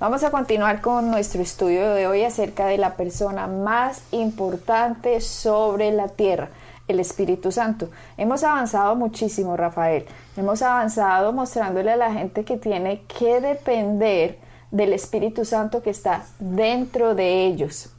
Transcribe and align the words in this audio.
vamos 0.00 0.22
a 0.22 0.30
continuar 0.30 0.80
con 0.80 1.10
nuestro 1.10 1.42
estudio 1.42 1.90
de 1.90 2.06
hoy 2.06 2.22
acerca 2.22 2.66
de 2.66 2.78
la 2.78 2.94
persona 2.94 3.46
más 3.46 4.02
importante 4.12 5.20
sobre 5.20 5.90
la 5.90 6.08
tierra, 6.08 6.50
el 6.86 7.00
Espíritu 7.00 7.50
Santo. 7.50 7.90
Hemos 8.16 8.44
avanzado 8.44 8.94
muchísimo, 8.94 9.56
Rafael. 9.56 10.06
Hemos 10.36 10.62
avanzado 10.62 11.32
mostrándole 11.32 11.92
a 11.92 11.96
la 11.96 12.12
gente 12.12 12.44
que 12.44 12.56
tiene 12.56 13.02
que 13.06 13.40
depender 13.40 14.38
del 14.70 14.92
Espíritu 14.92 15.44
Santo 15.44 15.82
que 15.82 15.90
está 15.90 16.24
dentro 16.38 17.14
de 17.14 17.46
ellos. 17.46 17.92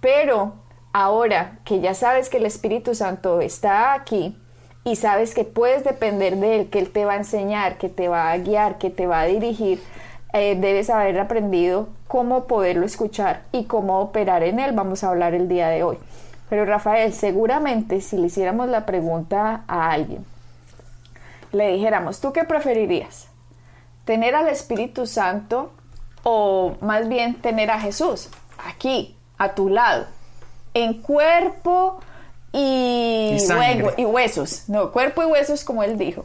Pero 0.00 0.54
ahora 0.92 1.58
que 1.64 1.80
ya 1.80 1.94
sabes 1.94 2.28
que 2.28 2.38
el 2.38 2.46
Espíritu 2.46 2.94
Santo 2.94 3.40
está 3.40 3.92
aquí 3.92 4.36
y 4.82 4.96
sabes 4.96 5.34
que 5.34 5.44
puedes 5.44 5.84
depender 5.84 6.36
de 6.36 6.60
Él, 6.60 6.70
que 6.70 6.78
Él 6.80 6.90
te 6.90 7.04
va 7.04 7.14
a 7.14 7.16
enseñar, 7.16 7.78
que 7.78 7.88
te 7.88 8.08
va 8.08 8.30
a 8.30 8.38
guiar, 8.38 8.78
que 8.78 8.90
te 8.90 9.06
va 9.06 9.20
a 9.20 9.26
dirigir, 9.26 9.80
eh, 10.40 10.56
debes 10.56 10.90
haber 10.90 11.18
aprendido 11.18 11.88
cómo 12.08 12.44
poderlo 12.46 12.86
escuchar 12.86 13.42
y 13.52 13.64
cómo 13.64 14.00
operar 14.00 14.42
en 14.42 14.58
Él. 14.58 14.72
Vamos 14.72 15.04
a 15.04 15.08
hablar 15.08 15.34
el 15.34 15.48
día 15.48 15.68
de 15.68 15.82
hoy. 15.82 15.98
Pero 16.48 16.64
Rafael, 16.64 17.12
seguramente 17.12 18.00
si 18.00 18.16
le 18.16 18.26
hiciéramos 18.26 18.68
la 18.68 18.86
pregunta 18.86 19.64
a 19.66 19.90
alguien, 19.90 20.24
le 21.52 21.72
dijéramos, 21.72 22.20
¿tú 22.20 22.32
qué 22.32 22.44
preferirías? 22.44 23.28
¿Tener 24.04 24.34
al 24.34 24.48
Espíritu 24.48 25.06
Santo 25.06 25.72
o 26.22 26.76
más 26.80 27.08
bien 27.08 27.34
tener 27.34 27.70
a 27.70 27.80
Jesús 27.80 28.28
aquí, 28.64 29.16
a 29.38 29.54
tu 29.54 29.68
lado, 29.68 30.06
en 30.74 31.00
cuerpo 31.00 32.00
y, 32.52 33.36
y, 33.96 34.04
huesos, 34.04 34.64
no, 34.68 34.90
cuerpo 34.90 35.22
y 35.22 35.26
huesos 35.26 35.62
como 35.62 35.82
él 35.82 35.98
dijo. 35.98 36.24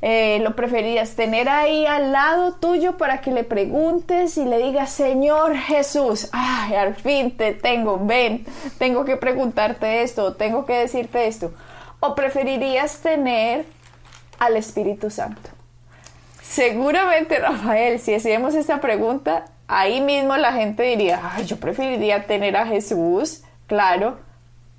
Eh, 0.00 0.38
lo 0.42 0.54
preferías 0.54 1.16
tener 1.16 1.48
ahí 1.48 1.84
al 1.84 2.12
lado 2.12 2.54
tuyo 2.54 2.96
para 2.96 3.20
que 3.20 3.32
le 3.32 3.42
preguntes 3.42 4.38
y 4.38 4.44
le 4.44 4.58
digas, 4.58 4.90
Señor 4.90 5.56
Jesús, 5.56 6.28
ay, 6.30 6.76
al 6.76 6.94
fin 6.94 7.36
te 7.36 7.52
tengo, 7.52 7.98
ven, 7.98 8.46
tengo 8.78 9.04
que 9.04 9.16
preguntarte 9.16 10.02
esto, 10.02 10.34
tengo 10.34 10.64
que 10.66 10.74
decirte 10.74 11.26
esto. 11.26 11.52
O 11.98 12.14
preferirías 12.14 13.00
tener 13.00 13.64
al 14.38 14.56
Espíritu 14.56 15.10
Santo. 15.10 15.50
Seguramente, 16.42 17.40
Rafael, 17.40 17.98
si 17.98 18.14
hacíamos 18.14 18.54
esta 18.54 18.80
pregunta, 18.80 19.46
ahí 19.66 20.00
mismo 20.00 20.36
la 20.36 20.52
gente 20.52 20.84
diría, 20.84 21.20
Ay, 21.22 21.44
yo 21.44 21.58
preferiría 21.58 22.24
tener 22.26 22.56
a 22.56 22.66
Jesús, 22.66 23.42
claro, 23.66 24.18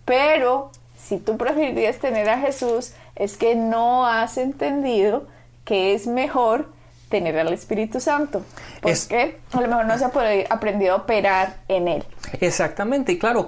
pero 0.06 0.72
si 0.98 1.17
tú 1.17 1.38
preferirías 1.38 1.98
tener 1.98 2.30
a 2.30 2.39
Jesús, 2.39 2.94
es 3.20 3.38
que 3.38 3.56
no 3.56 4.08
has 4.08 4.38
entendido 4.38 5.28
que 5.66 5.94
es 5.94 6.08
mejor 6.08 6.72
tener 7.09 7.38
al 7.38 7.53
Espíritu 7.53 8.00
Santo. 8.00 8.44
Porque 8.81 9.39
a 9.52 9.61
lo 9.61 9.67
mejor 9.67 9.86
no 9.86 9.98
se 9.98 10.06
ha 10.06 10.11
aprendido 10.50 10.94
a 10.94 10.98
operar 10.98 11.58
en 11.67 11.88
él. 11.88 12.06
Exactamente, 12.39 13.13
y 13.13 13.17
claro, 13.17 13.47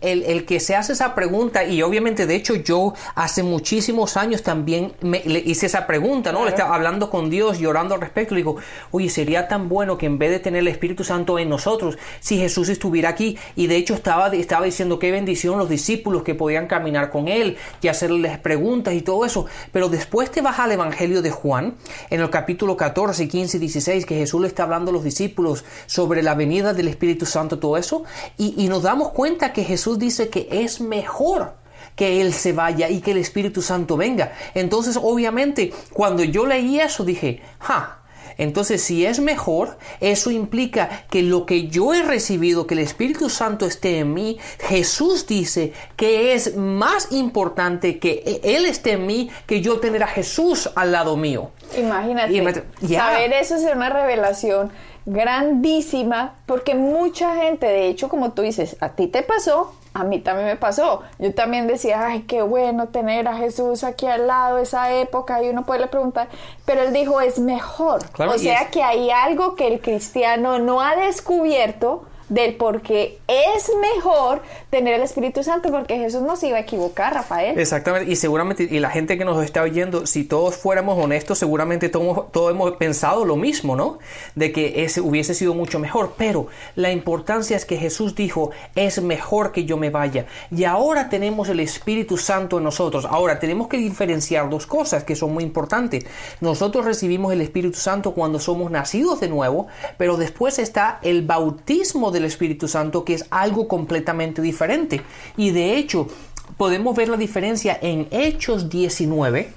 el, 0.00 0.44
que 0.44 0.60
se 0.60 0.74
hace 0.76 0.92
esa 0.92 1.14
pregunta, 1.14 1.64
y 1.64 1.82
obviamente, 1.82 2.26
de 2.26 2.34
hecho, 2.36 2.54
yo 2.54 2.94
hace 3.14 3.42
muchísimos 3.42 4.16
años 4.16 4.42
también 4.42 4.92
me, 5.00 5.22
le 5.24 5.40
hice 5.40 5.66
esa 5.66 5.86
pregunta, 5.86 6.32
¿no? 6.32 6.44
Le 6.44 6.50
estaba 6.50 6.74
hablando 6.74 7.10
con 7.10 7.30
Dios 7.30 7.60
y 7.60 7.66
orando 7.66 7.94
al 7.94 8.00
respecto, 8.00 8.34
le 8.34 8.40
digo, 8.40 8.56
oye, 8.90 9.08
sería 9.08 9.48
tan 9.48 9.68
bueno 9.68 9.98
que 9.98 10.06
en 10.06 10.18
vez 10.18 10.30
de 10.30 10.38
tener 10.38 10.60
el 10.60 10.68
Espíritu 10.68 11.04
Santo 11.04 11.38
en 11.38 11.48
nosotros, 11.48 11.98
si 12.20 12.38
Jesús 12.38 12.68
estuviera 12.68 13.08
aquí, 13.10 13.38
y 13.56 13.66
de 13.66 13.76
hecho 13.76 13.94
estaba, 13.94 14.28
estaba 14.28 14.64
diciendo 14.64 14.98
qué 14.98 15.10
bendición 15.10 15.58
los 15.58 15.68
discípulos 15.68 16.22
que 16.22 16.34
podían 16.34 16.66
caminar 16.66 17.10
con 17.10 17.28
Él 17.28 17.56
y 17.80 17.88
hacerles 17.88 18.38
preguntas 18.38 18.94
y 18.94 19.02
todo 19.02 19.24
eso, 19.24 19.46
pero 19.72 19.88
después 19.88 20.30
te 20.30 20.40
vas 20.40 20.58
al 20.58 20.72
Evangelio 20.72 21.22
de 21.22 21.30
Juan, 21.30 21.74
en 22.10 22.20
el 22.20 22.30
capítulo 22.30 22.76
14, 22.76 23.28
15 23.28 23.56
y 23.56 23.60
16, 23.60 24.06
que 24.06 24.16
Jesús 24.16 24.40
le 24.40 24.48
está 24.48 24.64
hablando 24.64 24.90
a 24.90 24.94
los 24.94 25.04
discípulos 25.04 25.64
sobre 25.86 26.22
la 26.22 26.34
venida 26.34 26.74
del 26.74 26.88
Espíritu 26.88 27.26
Santo, 27.26 27.58
todo 27.64 27.78
eso, 27.78 28.04
y, 28.36 28.68
nos 28.68 28.82
damos 28.82 29.12
cuenta 29.12 29.54
que 29.54 29.64
Jesús 29.64 29.98
dice 29.98 30.28
que 30.28 30.48
es 30.50 30.82
mejor 30.82 31.54
que 31.96 32.20
Él 32.20 32.34
se 32.34 32.52
vaya 32.52 32.90
y 32.90 33.00
que 33.00 33.12
el 33.12 33.18
Espíritu 33.18 33.62
Santo 33.62 33.96
venga. 33.96 34.32
Entonces, 34.54 34.98
obviamente, 35.00 35.72
cuando 35.94 36.24
yo 36.24 36.44
leí 36.44 36.78
eso, 36.78 37.04
dije, 37.04 37.40
ja, 37.60 38.00
entonces, 38.36 38.82
si 38.82 39.06
es 39.06 39.18
mejor, 39.18 39.78
eso 40.00 40.30
implica 40.30 41.04
que 41.08 41.22
lo 41.22 41.46
que 41.46 41.68
yo 41.68 41.94
he 41.94 42.02
recibido, 42.02 42.66
que 42.66 42.74
el 42.74 42.80
Espíritu 42.80 43.30
Santo 43.30 43.64
esté 43.64 44.00
en 44.00 44.12
mí, 44.12 44.38
Jesús 44.58 45.26
dice 45.26 45.72
que 45.96 46.34
es 46.34 46.56
más 46.56 47.12
importante 47.12 47.98
que 47.98 48.40
Él 48.42 48.66
esté 48.66 48.92
en 48.92 49.06
mí 49.06 49.30
que 49.46 49.62
yo 49.62 49.78
tener 49.78 50.02
a 50.02 50.08
Jesús 50.08 50.68
al 50.74 50.92
lado 50.92 51.16
mío. 51.16 51.50
Imagínate, 51.78 52.64
saber 52.86 53.32
eso 53.32 53.54
es 53.54 53.62
una 53.74 53.88
revelación 53.88 54.72
grandísima 55.06 56.34
porque 56.46 56.74
mucha 56.74 57.36
gente, 57.36 57.66
de 57.66 57.88
hecho, 57.88 58.08
como 58.08 58.32
tú 58.32 58.42
dices, 58.42 58.76
a 58.80 58.90
ti 58.90 59.06
te 59.06 59.22
pasó, 59.22 59.72
a 59.94 60.02
mí 60.02 60.18
también 60.18 60.48
me 60.48 60.56
pasó. 60.56 61.02
Yo 61.18 61.32
también 61.34 61.66
decía, 61.68 62.06
ay, 62.06 62.22
qué 62.22 62.42
bueno 62.42 62.88
tener 62.88 63.28
a 63.28 63.36
Jesús 63.36 63.84
aquí 63.84 64.06
al 64.06 64.26
lado, 64.26 64.58
esa 64.58 64.92
época, 64.92 65.42
y 65.42 65.48
uno 65.48 65.64
puede 65.64 65.86
preguntar, 65.86 66.28
pero 66.64 66.82
él 66.82 66.92
dijo, 66.92 67.20
es 67.20 67.38
mejor. 67.38 68.00
o 68.18 68.38
sea 68.38 68.70
que 68.70 68.82
hay 68.82 69.10
algo 69.10 69.54
que 69.54 69.68
el 69.68 69.80
cristiano 69.80 70.58
no 70.58 70.80
ha 70.80 70.96
descubierto 70.96 72.04
del 72.28 72.56
por 72.56 72.82
qué 72.82 73.18
es 73.28 73.70
mejor 73.80 74.42
tener 74.70 74.94
el 74.94 75.02
Espíritu 75.02 75.42
Santo, 75.42 75.70
porque 75.70 75.98
Jesús 75.98 76.22
no 76.22 76.36
se 76.36 76.48
iba 76.48 76.56
a 76.56 76.60
equivocar, 76.60 77.14
Rafael. 77.14 77.58
Exactamente, 77.58 78.10
y 78.10 78.16
seguramente, 78.16 78.66
y 78.70 78.78
la 78.80 78.90
gente 78.90 79.18
que 79.18 79.24
nos 79.24 79.42
está 79.44 79.62
oyendo, 79.62 80.06
si 80.06 80.24
todos 80.24 80.56
fuéramos 80.56 81.02
honestos, 81.02 81.38
seguramente 81.38 81.88
todos, 81.88 82.30
todos 82.32 82.50
hemos 82.50 82.72
pensado 82.72 83.24
lo 83.24 83.36
mismo, 83.36 83.76
¿no? 83.76 83.98
De 84.34 84.52
que 84.52 84.84
ese 84.84 85.00
hubiese 85.00 85.34
sido 85.34 85.54
mucho 85.54 85.78
mejor, 85.78 86.14
pero 86.16 86.46
la 86.74 86.90
importancia 86.92 87.56
es 87.56 87.64
que 87.64 87.76
Jesús 87.76 88.14
dijo, 88.14 88.50
es 88.74 89.00
mejor 89.02 89.52
que 89.52 89.64
yo 89.64 89.76
me 89.76 89.90
vaya. 89.90 90.26
Y 90.50 90.64
ahora 90.64 91.08
tenemos 91.08 91.48
el 91.48 91.60
Espíritu 91.60 92.16
Santo 92.16 92.58
en 92.58 92.64
nosotros. 92.64 93.04
Ahora 93.04 93.38
tenemos 93.38 93.68
que 93.68 93.76
diferenciar 93.76 94.48
dos 94.50 94.66
cosas 94.66 95.04
que 95.04 95.16
son 95.16 95.32
muy 95.32 95.44
importantes. 95.44 96.04
Nosotros 96.40 96.84
recibimos 96.84 97.32
el 97.32 97.40
Espíritu 97.40 97.78
Santo 97.78 98.12
cuando 98.12 98.38
somos 98.38 98.70
nacidos 98.70 99.20
de 99.20 99.28
nuevo, 99.28 99.66
pero 99.98 100.16
después 100.16 100.58
está 100.58 100.98
el 101.02 101.22
bautismo 101.22 102.10
del 102.10 102.23
Espíritu 102.24 102.68
Santo, 102.68 103.04
que 103.04 103.14
es 103.14 103.26
algo 103.30 103.68
completamente 103.68 104.42
diferente. 104.42 105.02
Y 105.36 105.50
de 105.50 105.76
hecho, 105.76 106.08
podemos 106.56 106.96
ver 106.96 107.08
la 107.08 107.16
diferencia 107.16 107.78
en 107.80 108.08
Hechos 108.10 108.68
19. 108.68 109.52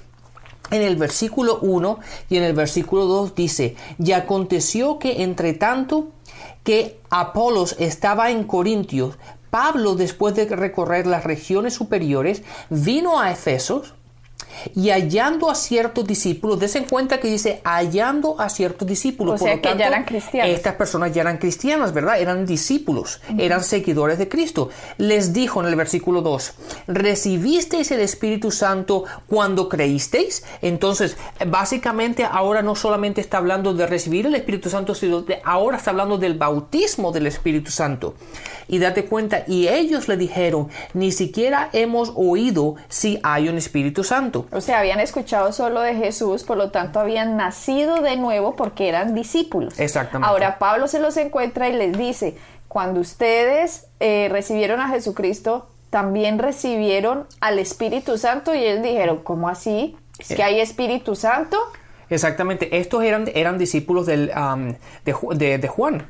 En 0.70 0.82
el 0.82 0.96
versículo 0.96 1.60
1 1.60 1.98
y 2.28 2.36
en 2.36 2.42
el 2.42 2.52
versículo 2.52 3.06
2 3.06 3.34
dice, 3.34 3.74
y 3.98 4.12
aconteció 4.12 4.98
que 4.98 5.22
entre 5.22 5.54
tanto 5.54 6.08
que 6.62 7.00
Apolos 7.08 7.74
estaba 7.78 8.30
en 8.30 8.44
Corintios, 8.44 9.16
Pablo, 9.48 9.94
después 9.94 10.34
de 10.34 10.44
recorrer 10.44 11.06
las 11.06 11.24
regiones 11.24 11.72
superiores, 11.72 12.42
vino 12.68 13.18
a 13.18 13.32
Efesos 13.32 13.94
y 14.74 14.90
hallando 14.90 15.50
a 15.50 15.54
ciertos 15.54 16.06
discípulos, 16.06 16.58
des 16.58 16.74
en 16.76 16.84
cuenta 16.84 17.18
que 17.20 17.28
dice 17.28 17.60
hallando 17.64 18.40
a 18.40 18.48
ciertos 18.48 18.86
discípulos. 18.86 19.40
O 19.40 19.44
sea 19.44 19.60
que 19.60 19.76
ya 19.76 19.86
eran 19.86 20.04
cristianos. 20.04 20.54
Estas 20.54 20.74
personas 20.74 21.12
ya 21.12 21.22
eran 21.22 21.38
cristianas, 21.38 21.92
¿verdad? 21.92 22.20
Eran 22.20 22.46
discípulos, 22.46 23.20
eran 23.38 23.62
seguidores 23.62 24.18
de 24.18 24.28
Cristo. 24.28 24.70
Les 24.98 25.32
dijo 25.32 25.60
en 25.60 25.68
el 25.68 25.76
versículo 25.76 26.22
2, 26.22 26.52
¿recibisteis 26.88 27.90
el 27.90 28.00
Espíritu 28.00 28.50
Santo 28.50 29.04
cuando 29.26 29.68
creísteis? 29.68 30.44
Entonces, 30.62 31.16
básicamente 31.46 32.24
ahora 32.24 32.62
no 32.62 32.74
solamente 32.74 33.20
está 33.20 33.38
hablando 33.38 33.74
de 33.74 33.86
recibir 33.86 34.26
el 34.26 34.34
Espíritu 34.34 34.70
Santo, 34.70 34.94
sino 34.94 35.22
de 35.22 35.40
ahora 35.44 35.76
está 35.76 35.90
hablando 35.90 36.18
del 36.18 36.34
bautismo 36.34 37.12
del 37.12 37.26
Espíritu 37.26 37.70
Santo. 37.70 38.14
Y 38.70 38.78
date 38.78 39.06
cuenta, 39.06 39.44
y 39.46 39.68
ellos 39.68 40.08
le 40.08 40.16
dijeron, 40.18 40.68
ni 40.92 41.10
siquiera 41.10 41.70
hemos 41.72 42.12
oído 42.14 42.76
si 42.88 43.18
hay 43.22 43.48
un 43.48 43.56
Espíritu 43.56 44.04
Santo. 44.04 44.27
O 44.52 44.60
sea, 44.60 44.80
habían 44.80 45.00
escuchado 45.00 45.52
solo 45.52 45.80
de 45.80 45.94
Jesús, 45.94 46.44
por 46.44 46.56
lo 46.56 46.70
tanto 46.70 47.00
habían 47.00 47.36
nacido 47.36 48.00
de 48.02 48.16
nuevo 48.16 48.56
porque 48.56 48.88
eran 48.88 49.14
discípulos. 49.14 49.78
Exactamente. 49.78 50.28
Ahora 50.28 50.58
Pablo 50.58 50.88
se 50.88 51.00
los 51.00 51.16
encuentra 51.16 51.68
y 51.68 51.74
les 51.74 51.96
dice, 51.96 52.36
cuando 52.68 53.00
ustedes 53.00 53.86
eh, 54.00 54.28
recibieron 54.30 54.80
a 54.80 54.88
Jesucristo, 54.88 55.68
también 55.90 56.38
recibieron 56.38 57.26
al 57.40 57.58
Espíritu 57.58 58.18
Santo 58.18 58.54
y 58.54 58.64
ellos 58.64 58.82
dijeron, 58.82 59.20
¿cómo 59.22 59.48
así? 59.48 59.96
¿Es 60.18 60.28
que 60.28 60.42
hay 60.42 60.60
Espíritu 60.60 61.14
Santo? 61.14 61.56
Exactamente, 62.10 62.78
estos 62.78 63.02
eran, 63.02 63.30
eran 63.34 63.58
discípulos 63.58 64.06
del, 64.06 64.32
de, 65.04 65.68
Juan. 65.68 66.06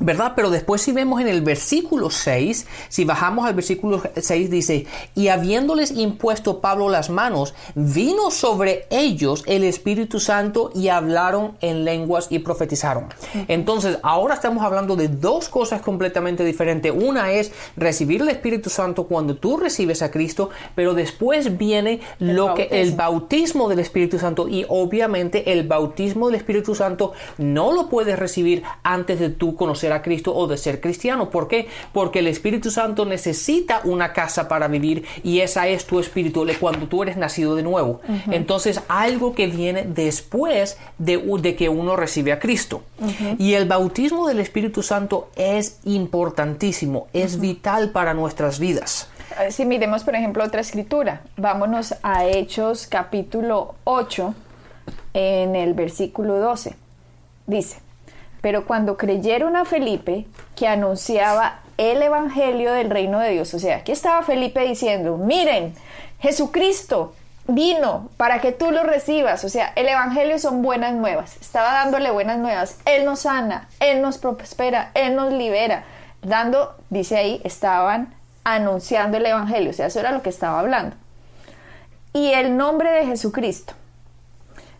¿Verdad? 0.00 0.32
Pero 0.36 0.50
después 0.50 0.80
si 0.80 0.92
vemos 0.92 1.20
en 1.20 1.28
el 1.28 1.42
versículo 1.42 2.10
6, 2.10 2.66
si 2.88 3.04
bajamos 3.04 3.46
al 3.46 3.54
versículo 3.54 4.02
6 4.16 4.50
dice, 4.50 4.86
y 5.14 5.28
habiéndoles 5.28 5.90
impuesto 5.90 6.60
Pablo 6.60 6.88
las 6.88 7.10
manos, 7.10 7.54
vino 7.74 8.30
sobre 8.30 8.86
ellos 8.90 9.42
el 9.46 9.64
Espíritu 9.64 10.20
Santo 10.20 10.70
y 10.74 10.88
hablaron 10.88 11.56
en 11.60 11.84
lenguas 11.84 12.28
y 12.30 12.38
profetizaron. 12.38 13.06
Entonces, 13.48 13.98
ahora 14.02 14.34
estamos 14.34 14.64
hablando 14.64 14.94
de 14.94 15.08
dos 15.08 15.48
cosas 15.48 15.82
completamente 15.82 16.44
diferentes. 16.44 16.92
Una 16.94 17.32
es 17.32 17.52
recibir 17.76 18.22
el 18.22 18.28
Espíritu 18.28 18.70
Santo 18.70 19.04
cuando 19.04 19.36
tú 19.36 19.56
recibes 19.56 20.02
a 20.02 20.10
Cristo, 20.10 20.50
pero 20.74 20.94
después 20.94 21.58
viene 21.58 22.00
el 22.20 22.34
lo 22.34 22.46
bautismo. 22.46 22.70
que 22.70 22.80
el 22.80 22.92
bautismo 22.92 23.68
del 23.68 23.80
Espíritu 23.80 24.18
Santo 24.18 24.48
y 24.48 24.64
obviamente 24.68 25.52
el 25.52 25.66
bautismo 25.66 26.28
del 26.28 26.36
Espíritu 26.36 26.74
Santo 26.74 27.12
no 27.36 27.72
lo 27.72 27.88
puedes 27.88 28.18
recibir 28.18 28.62
antes 28.82 29.18
de 29.18 29.30
tú 29.30 29.56
conocer 29.56 29.87
a 29.92 30.02
Cristo 30.02 30.34
o 30.34 30.46
de 30.46 30.56
ser 30.56 30.80
cristiano. 30.80 31.30
¿Por 31.30 31.48
qué? 31.48 31.68
Porque 31.92 32.20
el 32.20 32.26
Espíritu 32.26 32.70
Santo 32.70 33.04
necesita 33.04 33.80
una 33.84 34.12
casa 34.12 34.48
para 34.48 34.68
vivir 34.68 35.04
y 35.22 35.40
esa 35.40 35.68
es 35.68 35.84
tu 35.86 36.00
espíritu 36.00 36.38
cuando 36.60 36.86
tú 36.86 37.02
eres 37.02 37.16
nacido 37.16 37.54
de 37.56 37.62
nuevo. 37.62 38.00
Entonces, 38.30 38.80
algo 38.88 39.34
que 39.34 39.46
viene 39.46 39.84
después 39.84 40.78
de, 40.98 41.18
de 41.18 41.56
que 41.56 41.68
uno 41.68 41.96
recibe 41.96 42.32
a 42.32 42.38
Cristo. 42.38 42.82
Y 43.38 43.54
el 43.54 43.66
bautismo 43.66 44.26
del 44.26 44.40
Espíritu 44.40 44.82
Santo 44.82 45.30
es 45.36 45.78
importantísimo, 45.84 47.08
es 47.12 47.40
vital 47.40 47.90
para 47.90 48.14
nuestras 48.14 48.58
vidas. 48.58 49.08
Si 49.50 49.64
miremos, 49.64 50.04
por 50.04 50.14
ejemplo, 50.14 50.42
otra 50.44 50.60
escritura, 50.60 51.22
vámonos 51.36 51.94
a 52.02 52.26
Hechos 52.26 52.86
capítulo 52.86 53.74
8, 53.84 54.34
en 55.14 55.54
el 55.54 55.74
versículo 55.74 56.38
12. 56.38 56.74
Dice, 57.46 57.78
pero 58.40 58.66
cuando 58.66 58.96
creyeron 58.96 59.56
a 59.56 59.64
Felipe, 59.64 60.26
que 60.54 60.68
anunciaba 60.68 61.60
el 61.76 62.02
Evangelio 62.02 62.72
del 62.72 62.90
reino 62.90 63.18
de 63.20 63.30
Dios, 63.30 63.52
o 63.54 63.58
sea, 63.58 63.78
aquí 63.78 63.92
estaba 63.92 64.22
Felipe 64.22 64.60
diciendo, 64.60 65.16
miren, 65.16 65.74
Jesucristo 66.20 67.14
vino 67.46 68.10
para 68.16 68.40
que 68.40 68.52
tú 68.52 68.70
lo 68.70 68.82
recibas, 68.82 69.42
o 69.44 69.48
sea, 69.48 69.72
el 69.74 69.88
Evangelio 69.88 70.38
son 70.38 70.62
buenas 70.62 70.94
nuevas, 70.94 71.36
estaba 71.40 71.72
dándole 71.72 72.10
buenas 72.10 72.38
nuevas, 72.38 72.78
Él 72.84 73.04
nos 73.04 73.20
sana, 73.20 73.68
Él 73.80 74.02
nos 74.02 74.18
prospera, 74.18 74.90
Él 74.94 75.16
nos 75.16 75.32
libera, 75.32 75.84
dando, 76.22 76.76
dice 76.90 77.16
ahí, 77.16 77.40
estaban 77.44 78.14
anunciando 78.44 79.16
el 79.16 79.26
Evangelio, 79.26 79.70
o 79.70 79.72
sea, 79.72 79.86
eso 79.86 80.00
era 80.00 80.12
lo 80.12 80.22
que 80.22 80.30
estaba 80.30 80.60
hablando. 80.60 80.96
Y 82.12 82.32
el 82.32 82.56
nombre 82.56 82.90
de 82.90 83.06
Jesucristo, 83.06 83.74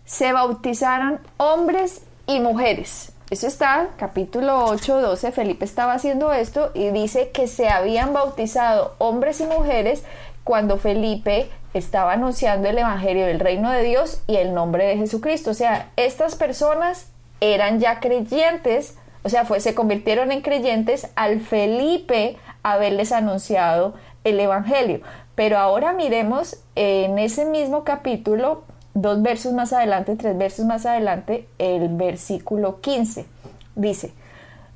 se 0.04 0.32
bautizaron 0.32 1.20
hombres 1.36 2.02
y 2.26 2.40
mujeres 2.40 3.12
eso 3.30 3.46
está, 3.46 3.90
capítulo 3.98 4.64
8, 4.64 5.02
12, 5.02 5.32
Felipe 5.32 5.66
estaba 5.66 5.92
haciendo 5.92 6.32
esto 6.32 6.70
y 6.72 6.88
dice 6.88 7.30
que 7.30 7.46
se 7.46 7.68
habían 7.68 8.14
bautizado 8.14 8.94
hombres 8.96 9.40
y 9.40 9.44
mujeres 9.44 10.02
cuando 10.44 10.78
Felipe 10.78 11.50
estaba 11.74 12.14
anunciando 12.14 12.68
el 12.68 12.78
Evangelio 12.78 13.26
del 13.26 13.38
Reino 13.38 13.70
de 13.70 13.82
Dios 13.82 14.22
y 14.26 14.36
el 14.36 14.54
nombre 14.54 14.86
de 14.86 14.96
Jesucristo. 14.96 15.50
O 15.50 15.54
sea, 15.54 15.90
estas 15.96 16.36
personas 16.36 17.10
eran 17.42 17.80
ya 17.80 18.00
creyentes, 18.00 18.96
o 19.24 19.28
sea, 19.28 19.44
fue, 19.44 19.60
se 19.60 19.74
convirtieron 19.74 20.32
en 20.32 20.40
creyentes 20.40 21.10
al 21.14 21.40
Felipe 21.40 22.38
haberles 22.62 23.12
anunciado 23.12 23.92
el 24.24 24.40
Evangelio. 24.40 25.02
Pero 25.34 25.58
ahora 25.58 25.92
miremos 25.92 26.56
en 26.76 27.18
ese 27.18 27.44
mismo 27.44 27.84
capítulo 27.84 28.64
dos 29.00 29.22
versos 29.22 29.52
más 29.52 29.72
adelante, 29.72 30.16
tres 30.16 30.36
versos 30.36 30.66
más 30.66 30.86
adelante, 30.86 31.46
el 31.58 31.88
versículo 31.88 32.80
15. 32.80 33.26
Dice, 33.74 34.12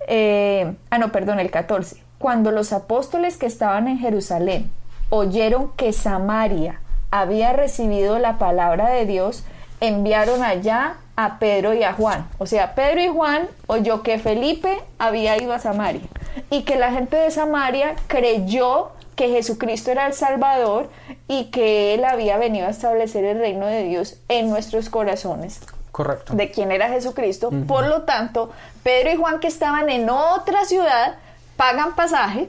eh, 0.09 0.75
ah, 0.91 0.99
no, 0.99 1.13
perdón, 1.13 1.41
el 1.41 1.51
14. 1.51 2.03
Cuando 2.19 2.51
los 2.51 2.73
apóstoles 2.73 3.37
que 3.37 3.47
estaban 3.47 3.89
en 3.89 3.99
Jerusalén 3.99 4.71
oyeron 5.11 5.73
que 5.77 5.93
Samaria 5.93 6.81
había 7.11 7.53
recibido 7.53 8.19
la 8.19 8.39
palabra 8.39 8.89
de 8.89 9.07
Dios, 9.07 9.45
enviaron 9.81 10.43
allá 10.43 10.97
a 11.17 11.39
Pedro 11.39 11.75
y 11.75 11.83
a 11.83 11.93
Juan. 11.93 12.29
O 12.39 12.47
sea, 12.47 12.75
Pedro 12.75 13.03
y 13.03 13.09
Juan 13.09 13.49
oyó 13.67 14.03
que 14.03 14.19
Felipe 14.19 14.81
había 14.99 15.37
ido 15.43 15.53
a 15.53 15.59
Samaria 15.59 16.03
y 16.51 16.63
que 16.63 16.77
la 16.77 16.93
gente 16.93 17.17
de 17.17 17.31
Samaria 17.31 17.97
creyó 18.07 18.93
que 19.17 19.29
Jesucristo 19.29 19.91
era 19.91 20.07
el 20.07 20.15
Salvador 20.15 20.91
y 21.29 21.51
que 21.51 21.95
Él 21.95 22.05
había 22.05 22.39
venido 22.39 22.67
a 22.67 22.71
establecer 22.71 23.25
el 23.25 23.39
reino 23.39 23.67
de 23.67 23.85
Dios 23.85 24.19
en 24.29 24.51
nuestros 24.51 24.89
corazones. 24.89 25.61
Correcto. 25.91 26.33
De 26.35 26.51
quién 26.51 26.73
era 26.73 26.89
Jesucristo. 26.89 27.51
Por 27.69 27.87
lo 27.87 28.03
tanto, 28.03 28.51
Pedro 28.83 29.13
y 29.13 29.17
Juan 29.17 29.41
que 29.41 29.49
estaban 29.49 29.91
en 29.91 30.09
otra 30.09 30.65
ciudad 30.65 31.17
pagan 31.57 31.95
pasaje 31.95 32.49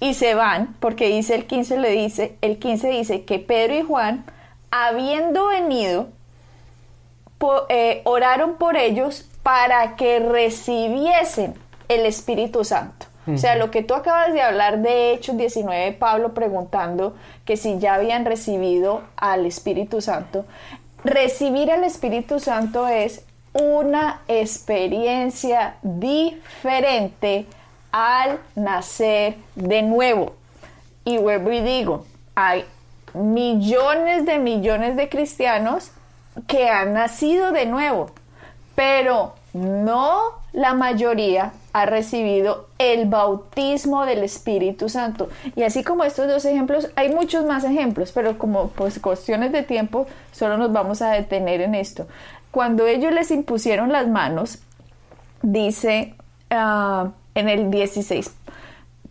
y 0.00 0.14
se 0.14 0.34
van, 0.34 0.74
porque 0.80 1.08
dice 1.08 1.34
el 1.34 1.46
15 1.46 1.78
le 1.78 1.90
dice, 1.90 2.36
el 2.40 2.58
15 2.58 2.88
dice 2.88 3.24
que 3.24 3.38
Pedro 3.38 3.74
y 3.74 3.82
Juan, 3.82 4.24
habiendo 4.70 5.48
venido, 5.48 6.08
eh, 7.68 8.00
oraron 8.04 8.56
por 8.56 8.76
ellos 8.76 9.28
para 9.42 9.96
que 9.96 10.20
recibiesen 10.20 11.54
el 11.88 12.06
Espíritu 12.06 12.64
Santo. 12.64 13.06
O 13.32 13.36
sea, 13.36 13.56
lo 13.56 13.70
que 13.70 13.82
tú 13.82 13.94
acabas 13.94 14.32
de 14.32 14.40
hablar 14.40 14.80
de 14.80 15.12
Hechos 15.12 15.36
19, 15.36 15.92
Pablo 15.92 16.32
preguntando 16.32 17.14
que 17.44 17.56
si 17.56 17.78
ya 17.78 17.94
habían 17.94 18.24
recibido 18.24 19.02
al 19.16 19.44
Espíritu 19.44 20.00
Santo. 20.00 20.46
Recibir 21.04 21.70
al 21.70 21.84
Espíritu 21.84 22.40
Santo 22.40 22.88
es 22.88 23.24
una 23.52 24.22
experiencia 24.28 25.76
diferente 25.82 27.46
al 27.92 28.38
nacer 28.54 29.36
de 29.54 29.82
nuevo. 29.82 30.34
Y 31.04 31.18
vuelvo 31.18 31.52
y 31.52 31.60
digo, 31.60 32.06
hay 32.34 32.64
millones 33.14 34.26
de 34.26 34.38
millones 34.38 34.96
de 34.96 35.08
cristianos 35.08 35.90
que 36.46 36.68
han 36.68 36.92
nacido 36.92 37.52
de 37.52 37.66
nuevo, 37.66 38.10
pero 38.74 39.34
no 39.52 40.22
la 40.58 40.74
mayoría 40.74 41.52
ha 41.72 41.86
recibido 41.86 42.66
el 42.78 43.06
bautismo 43.06 44.04
del 44.04 44.24
Espíritu 44.24 44.88
Santo. 44.88 45.28
Y 45.54 45.62
así 45.62 45.84
como 45.84 46.02
estos 46.02 46.26
dos 46.26 46.44
ejemplos, 46.44 46.90
hay 46.96 47.14
muchos 47.14 47.44
más 47.46 47.62
ejemplos, 47.62 48.10
pero 48.10 48.38
como 48.38 48.70
pues 48.70 48.98
cuestiones 48.98 49.52
de 49.52 49.62
tiempo, 49.62 50.08
solo 50.32 50.56
nos 50.56 50.72
vamos 50.72 51.00
a 51.00 51.12
detener 51.12 51.60
en 51.60 51.76
esto. 51.76 52.08
Cuando 52.50 52.88
ellos 52.88 53.12
les 53.12 53.30
impusieron 53.30 53.92
las 53.92 54.08
manos, 54.08 54.58
dice 55.42 56.14
ah, 56.50 57.10
en 57.36 57.48
el 57.48 57.70
16, 57.70 58.34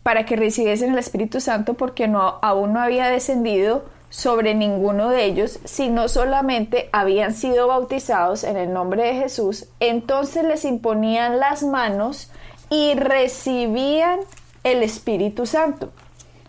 para 0.04 0.26
que 0.26 0.36
recibiesen 0.36 0.92
el 0.92 1.00
Espíritu 1.00 1.40
Santo, 1.40 1.76
porque 1.76 2.12
aún 2.42 2.74
no 2.74 2.81
había 2.81 3.07
descendido 3.07 3.86
sobre 4.09 4.56
ninguno 4.56 5.09
de 5.09 5.26
ellos, 5.26 5.59
sino 5.66 6.07
solamente 6.07 6.90
habían 6.92 7.33
sido 7.33 7.68
bautizados 7.68 8.44
en 8.44 8.57
el 8.57 8.73
nombre 8.73 9.04
de 9.04 9.16
Jesús, 9.16 9.66
entonces 9.80 10.44
les 10.44 10.66
imponían 10.66 11.40
las 11.40 11.64
manos 11.64 12.31
y 12.69 12.95
recibían 12.95 14.19
el 14.64 14.83
Espíritu 14.83 15.45
Santo. 15.45 15.92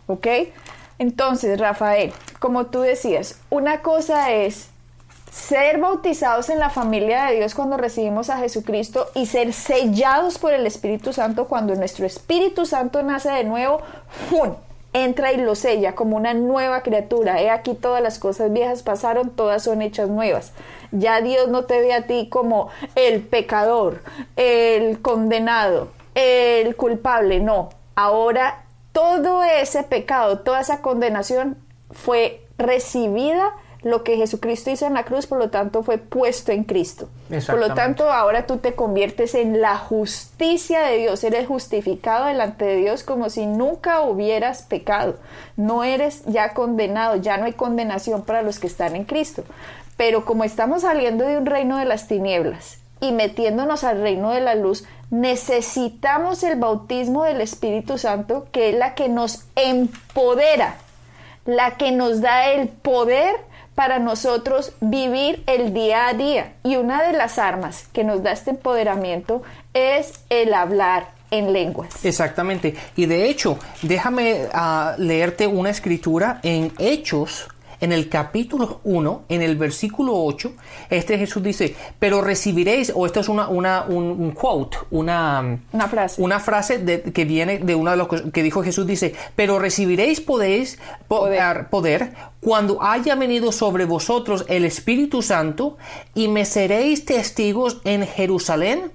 ¿Ok? 0.06 0.26
Entonces, 0.98 1.60
Rafael, 1.60 2.12
como 2.40 2.66
tú 2.66 2.80
decías, 2.80 3.40
una 3.50 3.82
cosa 3.82 4.32
es 4.32 4.70
ser 5.30 5.78
bautizados 5.78 6.48
en 6.48 6.58
la 6.58 6.70
familia 6.70 7.26
de 7.26 7.36
Dios 7.36 7.54
cuando 7.54 7.76
recibimos 7.76 8.30
a 8.30 8.38
Jesucristo 8.38 9.08
y 9.14 9.26
ser 9.26 9.52
sellados 9.52 10.38
por 10.38 10.52
el 10.52 10.66
Espíritu 10.66 11.12
Santo 11.12 11.46
cuando 11.46 11.74
nuestro 11.74 12.06
Espíritu 12.06 12.66
Santo 12.66 13.02
nace 13.02 13.30
de 13.30 13.44
nuevo, 13.44 13.80
¡fum! 14.30 14.54
Entra 14.92 15.33
y 15.33 15.37
lo 15.37 15.54
sella 15.54 15.95
como 15.95 16.16
una 16.16 16.35
nueva 16.35 16.83
criatura. 16.83 17.40
He 17.40 17.50
aquí 17.50 17.75
todas 17.75 18.02
las 18.02 18.18
cosas 18.18 18.52
viejas 18.52 18.83
pasaron, 18.83 19.30
todas 19.30 19.62
son 19.62 19.83
hechas 19.83 20.09
nuevas. 20.09 20.52
Ya 20.90 21.21
Dios 21.21 21.49
no 21.49 21.64
te 21.64 21.80
ve 21.80 21.92
a 21.92 22.07
ti 22.07 22.28
como 22.30 22.68
el 22.95 23.23
pecador, 23.23 24.02
el 24.37 25.00
condenado, 25.00 25.88
el 26.14 26.76
culpable, 26.76 27.40
no. 27.40 27.71
Ahora 27.95 28.64
todo 28.92 29.45
ese 29.45 29.83
pecado, 29.83 30.40
toda 30.40 30.61
esa 30.61 30.80
condenación 30.80 31.59
fue 31.90 32.42
recibida 32.57 33.54
lo 33.82 34.02
que 34.02 34.16
Jesucristo 34.16 34.70
hizo 34.70 34.87
en 34.87 34.94
la 34.94 35.04
cruz, 35.04 35.26
por 35.26 35.38
lo 35.38 35.50
tanto 35.50 35.82
fue 35.82 35.99
puesto 35.99 36.50
en 36.50 36.64
Cristo. 36.64 37.08
Por 37.47 37.58
lo 37.58 37.75
tanto, 37.75 38.11
ahora 38.11 38.47
tú 38.47 38.56
te 38.56 38.75
conviertes 38.75 39.35
en 39.35 39.61
la 39.61 39.76
justicia 39.76 40.80
de 40.80 40.99
Dios, 40.99 41.23
eres 41.23 41.47
justificado 41.47 42.26
delante 42.26 42.64
de 42.64 42.76
Dios 42.76 43.04
como 43.04 43.30
si 43.30 43.47
nunca 43.47 44.00
hubieras 44.00 44.62
pecado. 44.62 45.16
No 45.56 45.85
eres 45.85 46.25
ya 46.26 46.54
condenado, 46.54 47.16
ya 47.16 47.37
no 47.37 47.44
hay 47.44 47.52
condenación 47.52 48.23
para 48.23 48.42
los 48.42 48.58
que 48.58 48.66
están 48.66 48.97
en 48.97 49.04
Cristo. 49.04 49.44
Pero 49.97 50.25
como 50.25 50.44
estamos 50.44 50.82
saliendo 50.82 51.25
de 51.25 51.38
un 51.38 51.47
reino 51.47 51.76
de 51.76 51.85
las 51.85 52.08
tinieblas 52.08 52.78
y 53.00 53.12
metiéndonos 53.12 53.85
al 53.85 54.00
reino 54.00 54.30
de 54.30 54.40
la 54.40 54.56
luz, 54.56 54.85
necesitamos 55.11 56.42
el 56.42 56.58
bautismo 56.58 57.25
del 57.25 57.40
Espíritu 57.40 57.97
Santo, 57.97 58.47
que 58.50 58.70
es 58.70 58.76
la 58.76 58.94
que 58.94 59.08
nos 59.08 59.44
empodera, 59.54 60.76
la 61.44 61.76
que 61.76 61.92
nos 61.92 62.20
da 62.20 62.50
el 62.50 62.68
poder 62.68 63.47
para 63.78 64.00
nosotros 64.00 64.73
vivir 64.80 65.44
el 65.47 65.73
día 65.73 66.08
a 66.08 66.12
día. 66.12 66.54
Y 66.64 66.75
una 66.75 67.00
de 67.04 67.12
las 67.12 67.38
armas 67.38 67.87
que 67.92 68.02
nos 68.02 68.25
da 68.25 68.32
este 68.32 68.50
empoderamiento 68.50 69.44
es 69.73 70.25
el 70.30 70.52
hablar 70.52 71.11
en 71.30 71.52
lenguas. 71.52 72.04
Exactamente. 72.04 72.75
Y 72.97 73.06
de 73.06 73.30
hecho, 73.30 73.56
déjame 73.82 74.49
ah, 74.52 74.97
leerte 74.99 75.47
una 75.47 75.70
escritura 75.70 76.40
en 76.42 76.73
Hechos 76.80 77.47
en 77.80 77.92
el 77.92 78.08
capítulo 78.08 78.80
1, 78.85 79.25
en 79.28 79.42
el 79.42 79.56
versículo 79.56 80.12
8, 80.25 80.52
este 80.90 81.18
Jesús 81.18 81.42
dice, 81.42 81.76
pero 81.99 82.20
recibiréis, 82.20 82.92
o 82.94 83.06
esto 83.06 83.20
es 83.20 83.28
una, 83.28 83.49
una 83.49 83.85
un, 83.85 84.32
quote, 84.32 84.78
una, 84.90 85.58
una 85.73 85.88
frase, 85.88 86.20
una 86.20 86.40
frase 86.40 86.78
de, 86.78 87.02
que 87.02 87.25
viene 87.25 87.58
de 87.58 87.75
uno 87.75 87.90
de 87.92 87.97
los 87.97 88.08
que 88.08 88.42
dijo 88.42 88.62
Jesús, 88.62 88.87
dice, 88.87 89.14
pero 89.37 89.58
recibiréis 89.58 90.20
poder. 90.20 90.68
poder 91.70 92.12
cuando 92.40 92.83
haya 92.83 93.14
venido 93.14 93.52
sobre 93.52 93.85
vosotros 93.85 94.45
el 94.49 94.64
Espíritu 94.64 95.23
Santo 95.23 95.76
y 96.14 96.28
me 96.28 96.45
seréis 96.45 97.04
testigos 97.04 97.80
en 97.85 98.07
Jerusalén, 98.07 98.92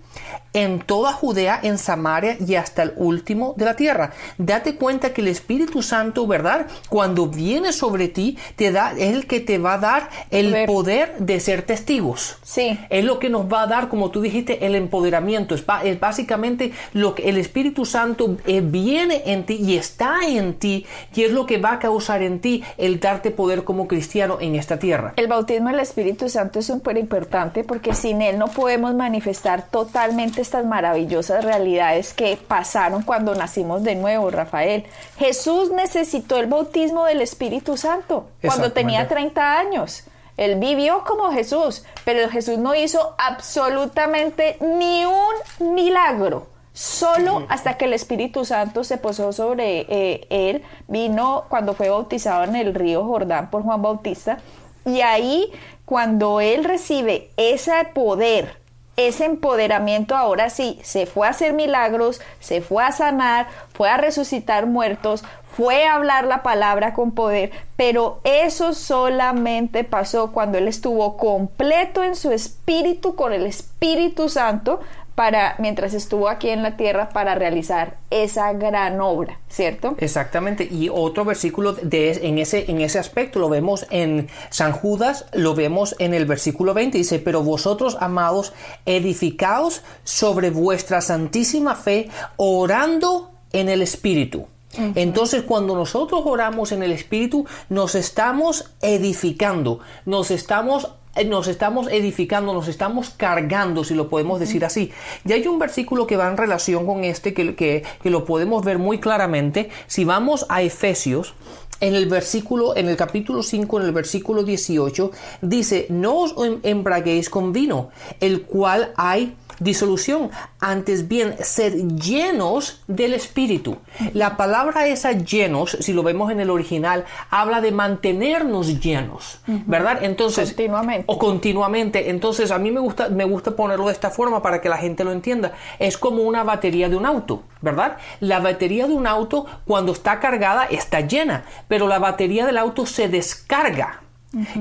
en 0.54 0.80
toda 0.80 1.12
Judea, 1.12 1.60
en 1.64 1.78
Samaria 1.78 2.38
y 2.46 2.56
hasta 2.56 2.84
el 2.84 2.94
último 2.96 3.56
de 3.58 3.66
la 3.66 3.76
tierra. 3.76 4.12
Date 4.38 4.76
cuenta 4.76 5.12
que 5.12 5.22
el 5.22 5.28
Espíritu 5.28 5.82
Santo, 5.82 6.28
¿verdad? 6.28 6.68
Cuando 6.90 7.28
viene 7.28 7.74
sobre 7.74 8.08
ti, 8.08 8.38
te 8.56 8.72
da, 8.72 8.92
es 8.92 9.14
el 9.14 9.26
que 9.26 9.40
te 9.40 9.58
va 9.58 9.74
a 9.74 9.78
dar 9.80 10.10
el 10.30 10.66
poder, 10.66 11.18
de 11.18 11.40
ser 11.40 11.64
testigos. 11.64 12.38
Sí. 12.44 12.80
Es 12.90 13.04
lo 13.04 13.18
que 13.18 13.30
nos 13.30 13.52
va 13.52 13.64
a 13.64 13.68
dar, 13.68 13.90
como 13.90 14.12
tú 14.12 14.22
dijiste, 14.22 14.66
el 14.66 14.76
empoderamiento. 14.76 15.56
Es, 15.56 15.66
básicamente 16.00 16.72
lo 16.94 17.16
que 17.16 17.30
el 17.30 17.38
Espíritu 17.38 17.86
Santo 17.86 18.38
eh, 18.46 18.62
viene 18.62 19.24
en 19.26 19.46
ti 19.46 19.56
y 19.56 19.76
está 19.76 20.28
en 20.28 20.54
ti 20.54 20.86
y 21.16 21.24
es 21.24 21.32
lo 21.32 21.48
que 21.48 21.58
va 21.58 21.74
a 21.74 21.80
causar 21.80 22.22
en 22.22 22.40
ti 22.40 22.64
el 22.78 23.00
darte 23.00 23.32
poder 23.34 23.64
como 23.64 23.88
cristiano 23.88 24.38
en 24.40 24.56
esta 24.56 24.80
tierra. 24.80 25.14
El 25.18 25.28
bautismo 25.28 25.70
del 25.70 25.80
Espíritu 25.80 26.30
Santo 26.30 26.60
es 26.60 26.66
súper 26.66 26.98
importante 26.98 27.64
porque 27.64 27.94
sin 27.94 28.22
él 28.22 28.38
no 28.38 28.48
podemos 28.48 28.94
manifestar 28.94 29.68
totalmente 29.70 30.42
estas 30.42 30.66
maravillosas 30.66 31.44
realidades 31.44 32.14
que 32.14 32.38
pasaron 32.48 33.04
cuando 33.04 33.36
nacimos 33.36 33.84
de 33.84 33.96
nuevo, 33.96 34.30
Rafael. 34.30 34.86
Jesús 35.18 35.72
necesitó 35.72 36.38
el 36.38 36.48
bautismo 36.48 37.06
del 37.06 37.22
Espíritu 37.22 37.78
Santo 37.78 38.28
cuando 38.42 38.72
tenía 38.72 39.08
30 39.08 39.60
años. 39.60 40.04
Él 40.38 40.60
vivió 40.60 41.04
como 41.06 41.32
Jesús, 41.32 41.84
pero 42.06 42.30
Jesús 42.30 42.58
no 42.58 42.74
hizo 42.74 43.16
absolutamente 43.18 44.58
ni 44.62 45.06
un 45.06 45.76
milagro. 45.76 46.53
Solo 46.74 47.46
hasta 47.50 47.78
que 47.78 47.86
el 47.86 47.94
Espíritu 47.94 48.46
Santo 48.46 48.84
se 48.84 48.98
posó 48.98 49.32
sobre 49.32 49.86
eh, 49.90 50.28
él, 50.30 50.64
vino 50.88 51.46
cuando 51.48 51.74
fue 51.74 51.90
bautizado 51.90 52.44
en 52.44 52.56
el 52.56 52.74
río 52.74 53.06
Jordán 53.06 53.50
por 53.52 53.64
Juan 53.64 53.82
Bautista, 53.82 54.40
y 54.86 55.02
ahí 55.02 55.52
cuando 55.86 56.42
él 56.42 56.64
recibe 56.64 57.30
ese 57.38 57.72
poder 57.94 58.64
ese 58.96 59.26
empoderamiento 59.26 60.16
ahora 60.16 60.50
sí, 60.50 60.80
se 60.84 61.06
fue 61.06 61.26
a 61.26 61.32
hacer 61.32 61.54
milagros, 61.54 62.22
se 62.40 62.62
fue 62.62 62.84
a 62.84 62.92
sanar, 62.92 63.48
fue 63.74 63.90
a 63.90 63.98
resucitar 63.98 64.68
muertos, 64.68 65.24
fue 65.56 65.86
a 65.86 65.96
hablar 65.96 66.26
la 66.26 66.44
palabra 66.44 66.94
con 66.94 67.12
poder, 67.12 67.52
pero 67.76 68.20
eso 68.24 68.74
solamente 68.74 69.84
pasó 69.84 70.32
cuando 70.32 70.60
él 70.60 70.68
estuvo 70.68 71.18
completo 71.18 72.04
en 72.04 72.16
su 72.16 72.32
espíritu 72.32 73.16
con 73.16 73.34
el 73.34 73.46
Espíritu 73.46 74.30
Santo 74.30 74.80
para 75.16 75.56
mientras 75.60 75.94
estuvo 75.94 76.28
aquí 76.28 76.50
en 76.50 76.64
la 76.64 76.76
tierra 76.76 77.10
para 77.10 77.36
realizar 77.36 77.98
esa 78.10 78.52
gran 78.54 79.00
obra, 79.00 79.40
¿cierto? 79.48 79.96
Exactamente. 80.00 80.68
Y 80.70 80.90
otro 80.90 81.26
versículo 81.26 81.74
de 81.74 82.12
en 82.28 82.38
ese 82.40 82.70
en 82.70 82.82
ese 82.82 83.00
aspecto 83.00 83.40
lo 83.40 83.50
vemos 83.50 83.86
en 83.90 84.28
San 84.50 84.72
Judas, 84.72 85.26
lo 85.34 85.54
vemos 85.54 85.96
en 86.00 86.14
el 86.14 86.26
versículo 86.26 86.74
20 86.74 86.98
dice, 86.98 87.20
"Pero 87.20 87.44
vosotros, 87.44 87.98
amados, 88.00 88.54
edificaos 88.86 89.84
sobre 90.04 90.50
vuestra 90.50 91.02
santísima 91.02 91.76
fe, 91.76 92.10
orando 92.38 93.32
en 93.52 93.70
el 93.70 93.82
espíritu." 93.82 94.48
Entonces, 94.96 95.44
cuando 95.44 95.76
nosotros 95.76 96.24
oramos 96.26 96.72
en 96.72 96.82
el 96.82 96.92
Espíritu, 96.92 97.46
nos 97.70 97.94
estamos 97.94 98.72
edificando, 98.82 99.80
nos 100.06 100.32
estamos 100.32 100.90
nos 101.26 101.48
estamos 101.48 101.88
edificando, 101.90 102.54
nos 102.54 102.68
estamos 102.68 103.12
cargando, 103.12 103.84
si 103.84 103.94
lo 103.94 104.10
podemos 104.10 104.40
decir 104.40 104.66
así. 104.66 104.92
Y 105.26 105.34
hay 105.34 105.48
un 105.48 105.60
versículo 105.60 106.08
que 106.08 106.18
va 106.18 106.28
en 106.28 106.38
relación 106.38 106.86
con 106.86 107.04
este 107.04 107.34
que, 107.34 107.56
que, 107.56 107.84
que 108.02 108.10
lo 108.10 108.26
podemos 108.26 108.66
ver 108.66 108.80
muy 108.80 109.00
claramente. 109.00 109.70
Si 109.88 110.06
vamos 110.06 110.46
a 110.50 110.64
Efesios, 110.64 111.36
en 111.84 111.96
el 111.96 112.08
versículo, 112.08 112.76
en 112.78 112.88
el 112.88 112.96
capítulo 112.96 113.44
5, 113.44 113.80
en 113.80 113.86
el 113.86 113.92
versículo 113.92 114.44
18, 114.44 115.12
dice, 115.42 115.86
no 115.90 116.20
os 116.20 116.36
em-, 116.38 116.60
embraguéis 116.64 117.30
con 117.30 117.52
vino, 117.52 117.90
el 118.22 118.44
cual 118.44 118.94
hay 118.96 119.36
disolución, 119.64 120.30
antes 120.60 121.08
bien 121.08 121.36
ser 121.42 121.74
llenos 121.74 122.82
del 122.88 123.14
Espíritu. 123.14 123.78
La 124.14 124.38
palabra 124.38 124.88
esa 124.88 125.12
llenos, 125.14 125.78
si 125.80 125.94
lo 125.94 126.04
vemos 126.04 126.32
en 126.32 126.40
el 126.40 126.50
original, 126.50 127.06
habla 127.30 127.62
de 127.62 127.72
mantenernos 127.72 128.80
llenos, 128.80 129.40
¿verdad? 129.46 130.04
Entonces, 130.04 130.50
continuamente. 130.50 131.06
O 131.08 131.18
continuamente. 131.18 132.10
Entonces, 132.10 132.52
a 132.52 132.60
mí 132.60 132.72
me 132.72 132.80
gusta, 132.80 133.10
me 133.10 133.26
gusta 133.26 133.56
ponerlo 133.56 133.88
de 133.88 133.94
esta 133.94 134.10
forma 134.10 134.42
para 134.42 134.62
que 134.62 134.70
la 134.70 134.78
gente 134.78 135.04
lo 135.04 135.12
entienda. 135.12 135.54
Es 135.80 135.98
como 135.98 136.24
una 136.24 136.44
batería 136.44 136.90
de 136.90 136.96
un 136.96 137.06
auto, 137.06 137.44
¿verdad? 137.62 137.98
La 138.20 138.40
batería 138.40 138.88
de 138.88 138.94
un 138.94 139.08
auto, 139.08 139.46
cuando 139.66 139.92
está 139.92 140.20
cargada, 140.20 140.66
está 140.66 141.02
llena, 141.02 141.46
pero 141.68 141.88
la 141.88 142.00
batería 142.00 142.46
del 142.46 142.58
auto 142.58 142.86
se 142.86 143.08
descarga. 143.08 144.03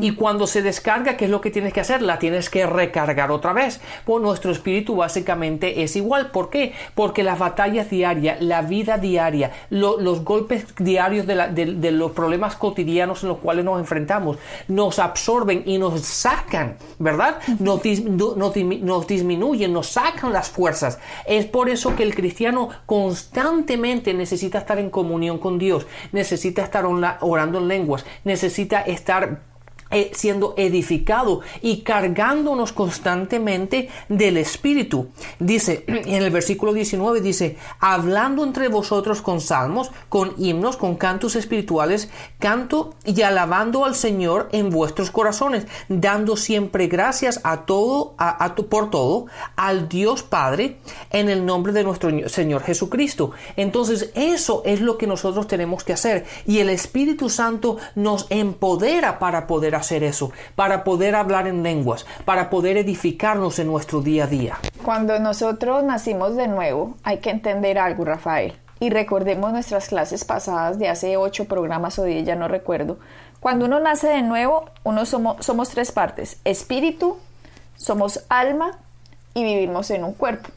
Y 0.00 0.14
cuando 0.14 0.46
se 0.46 0.60
descarga, 0.60 1.16
¿qué 1.16 1.24
es 1.24 1.30
lo 1.30 1.40
que 1.40 1.50
tienes 1.50 1.72
que 1.72 1.80
hacer? 1.80 2.02
La 2.02 2.18
tienes 2.18 2.50
que 2.50 2.66
recargar 2.66 3.30
otra 3.30 3.54
vez. 3.54 3.80
Pues 4.04 4.22
nuestro 4.22 4.52
espíritu 4.52 4.96
básicamente 4.96 5.82
es 5.82 5.96
igual. 5.96 6.30
¿Por 6.30 6.50
qué? 6.50 6.74
Porque 6.94 7.22
las 7.22 7.38
batallas 7.38 7.88
diarias, 7.88 8.42
la 8.42 8.60
vida 8.62 8.98
diaria, 8.98 9.50
los 9.70 10.24
golpes 10.24 10.66
diarios 10.76 11.26
de, 11.26 11.92
los 11.92 12.12
problemas 12.12 12.56
cotidianos 12.56 13.22
en 13.22 13.30
los 13.30 13.38
cuales 13.38 13.64
nos 13.64 13.80
enfrentamos, 13.80 14.36
nos 14.68 14.98
absorben 14.98 15.62
y 15.64 15.78
nos 15.78 16.02
sacan, 16.02 16.76
¿verdad? 16.98 17.38
Nos, 17.58 17.82
nos 17.84 19.06
disminuyen, 19.06 19.72
nos 19.72 19.86
sacan 19.86 20.32
las 20.32 20.50
fuerzas. 20.50 20.98
Es 21.26 21.46
por 21.46 21.70
eso 21.70 21.96
que 21.96 22.02
el 22.02 22.14
cristiano 22.14 22.68
constantemente 22.84 24.12
necesita 24.12 24.58
estar 24.58 24.78
en 24.78 24.90
comunión 24.90 25.38
con 25.38 25.58
Dios, 25.58 25.86
necesita 26.12 26.62
estar 26.62 26.84
orando 26.84 27.58
en 27.58 27.68
lenguas, 27.68 28.04
necesita 28.24 28.82
estar 28.82 29.52
siendo 30.12 30.54
edificado 30.56 31.40
y 31.60 31.82
cargándonos 31.82 32.72
constantemente 32.72 33.88
del 34.08 34.36
Espíritu. 34.36 35.08
Dice 35.38 35.84
en 35.86 36.22
el 36.22 36.30
versículo 36.30 36.72
19, 36.72 37.20
dice, 37.20 37.56
hablando 37.80 38.44
entre 38.44 38.68
vosotros 38.68 39.22
con 39.22 39.40
salmos, 39.40 39.90
con 40.08 40.34
himnos, 40.38 40.76
con 40.76 40.96
cantos 40.96 41.36
espirituales, 41.36 42.10
canto 42.38 42.94
y 43.04 43.22
alabando 43.22 43.84
al 43.84 43.94
Señor 43.94 44.48
en 44.52 44.70
vuestros 44.70 45.10
corazones, 45.10 45.66
dando 45.88 46.36
siempre 46.36 46.86
gracias 46.86 47.40
a 47.44 47.64
todo, 47.66 48.14
a, 48.18 48.54
por 48.68 48.90
todo, 48.90 49.26
al 49.56 49.88
Dios 49.88 50.22
Padre, 50.22 50.78
en 51.10 51.28
el 51.28 51.44
nombre 51.44 51.72
de 51.72 51.84
nuestro 51.84 52.10
Señor 52.28 52.62
Jesucristo. 52.62 53.32
Entonces, 53.56 54.10
eso 54.14 54.62
es 54.64 54.80
lo 54.80 54.98
que 54.98 55.06
nosotros 55.06 55.46
tenemos 55.46 55.84
que 55.84 55.92
hacer 55.92 56.24
y 56.46 56.58
el 56.58 56.70
Espíritu 56.70 57.28
Santo 57.28 57.78
nos 57.94 58.26
empodera 58.30 59.18
para 59.18 59.46
poder 59.46 59.74
hacer 59.82 60.02
eso, 60.02 60.32
para 60.56 60.82
poder 60.82 61.14
hablar 61.14 61.46
en 61.46 61.62
lenguas, 61.62 62.06
para 62.24 62.48
poder 62.50 62.76
edificarnos 62.76 63.58
en 63.58 63.66
nuestro 63.66 64.00
día 64.00 64.24
a 64.24 64.26
día. 64.26 64.58
Cuando 64.84 65.18
nosotros 65.18 65.84
nacimos 65.84 66.34
de 66.34 66.48
nuevo, 66.48 66.96
hay 67.04 67.18
que 67.18 67.30
entender 67.30 67.78
algo, 67.78 68.04
Rafael. 68.04 68.54
Y 68.80 68.90
recordemos 68.90 69.52
nuestras 69.52 69.88
clases 69.88 70.24
pasadas 70.24 70.78
de 70.78 70.88
hace 70.88 71.16
ocho 71.16 71.44
programas 71.44 71.98
o 72.00 72.04
diez, 72.04 72.26
ya 72.26 72.34
no 72.34 72.48
recuerdo. 72.48 72.98
Cuando 73.38 73.66
uno 73.66 73.78
nace 73.78 74.08
de 74.08 74.22
nuevo, 74.22 74.64
uno 74.82 75.06
somos, 75.06 75.44
somos 75.44 75.68
tres 75.68 75.92
partes: 75.92 76.38
espíritu, 76.44 77.18
somos 77.76 78.24
alma 78.28 78.78
y 79.34 79.44
vivimos 79.44 79.90
en 79.90 80.02
un 80.02 80.14
cuerpo. 80.14 80.48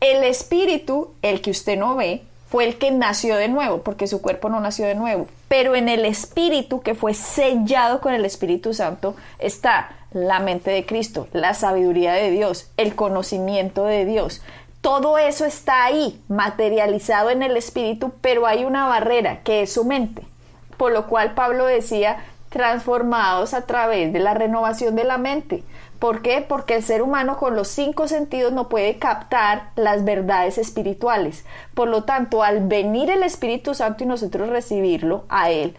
El 0.00 0.24
espíritu, 0.24 1.12
el 1.20 1.40
que 1.40 1.50
usted 1.50 1.78
no 1.78 1.96
ve, 1.96 2.22
fue 2.48 2.64
el 2.66 2.78
que 2.78 2.90
nació 2.90 3.36
de 3.36 3.48
nuevo, 3.48 3.82
porque 3.82 4.06
su 4.06 4.22
cuerpo 4.22 4.48
no 4.48 4.60
nació 4.60 4.86
de 4.86 4.94
nuevo. 4.94 5.26
Pero 5.48 5.76
en 5.76 5.88
el 5.88 6.04
espíritu 6.04 6.80
que 6.80 6.94
fue 6.94 7.14
sellado 7.14 8.00
con 8.00 8.12
el 8.14 8.24
Espíritu 8.24 8.74
Santo 8.74 9.14
está 9.38 9.90
la 10.12 10.40
mente 10.40 10.70
de 10.70 10.86
Cristo, 10.86 11.28
la 11.32 11.54
sabiduría 11.54 12.12
de 12.12 12.30
Dios, 12.30 12.70
el 12.76 12.94
conocimiento 12.94 13.84
de 13.84 14.04
Dios. 14.04 14.42
Todo 14.80 15.18
eso 15.18 15.44
está 15.44 15.84
ahí, 15.84 16.20
materializado 16.28 17.30
en 17.30 17.42
el 17.42 17.56
espíritu, 17.56 18.12
pero 18.20 18.46
hay 18.46 18.64
una 18.64 18.86
barrera 18.86 19.40
que 19.42 19.62
es 19.62 19.72
su 19.72 19.84
mente. 19.84 20.22
Por 20.76 20.92
lo 20.92 21.06
cual 21.06 21.34
Pablo 21.34 21.66
decía, 21.66 22.24
transformados 22.56 23.52
a 23.52 23.66
través 23.66 24.14
de 24.14 24.18
la 24.18 24.32
renovación 24.32 24.96
de 24.96 25.04
la 25.04 25.18
mente. 25.18 25.62
¿Por 25.98 26.22
qué? 26.22 26.40
Porque 26.40 26.74
el 26.74 26.82
ser 26.82 27.02
humano 27.02 27.36
con 27.36 27.54
los 27.54 27.68
cinco 27.68 28.08
sentidos 28.08 28.54
no 28.54 28.70
puede 28.70 28.96
captar 28.96 29.72
las 29.76 30.06
verdades 30.06 30.56
espirituales. 30.56 31.44
Por 31.74 31.88
lo 31.88 32.04
tanto, 32.04 32.42
al 32.42 32.66
venir 32.66 33.10
el 33.10 33.22
Espíritu 33.22 33.74
Santo 33.74 34.04
y 34.04 34.06
nosotros 34.06 34.48
recibirlo 34.48 35.26
a 35.28 35.50
Él, 35.50 35.76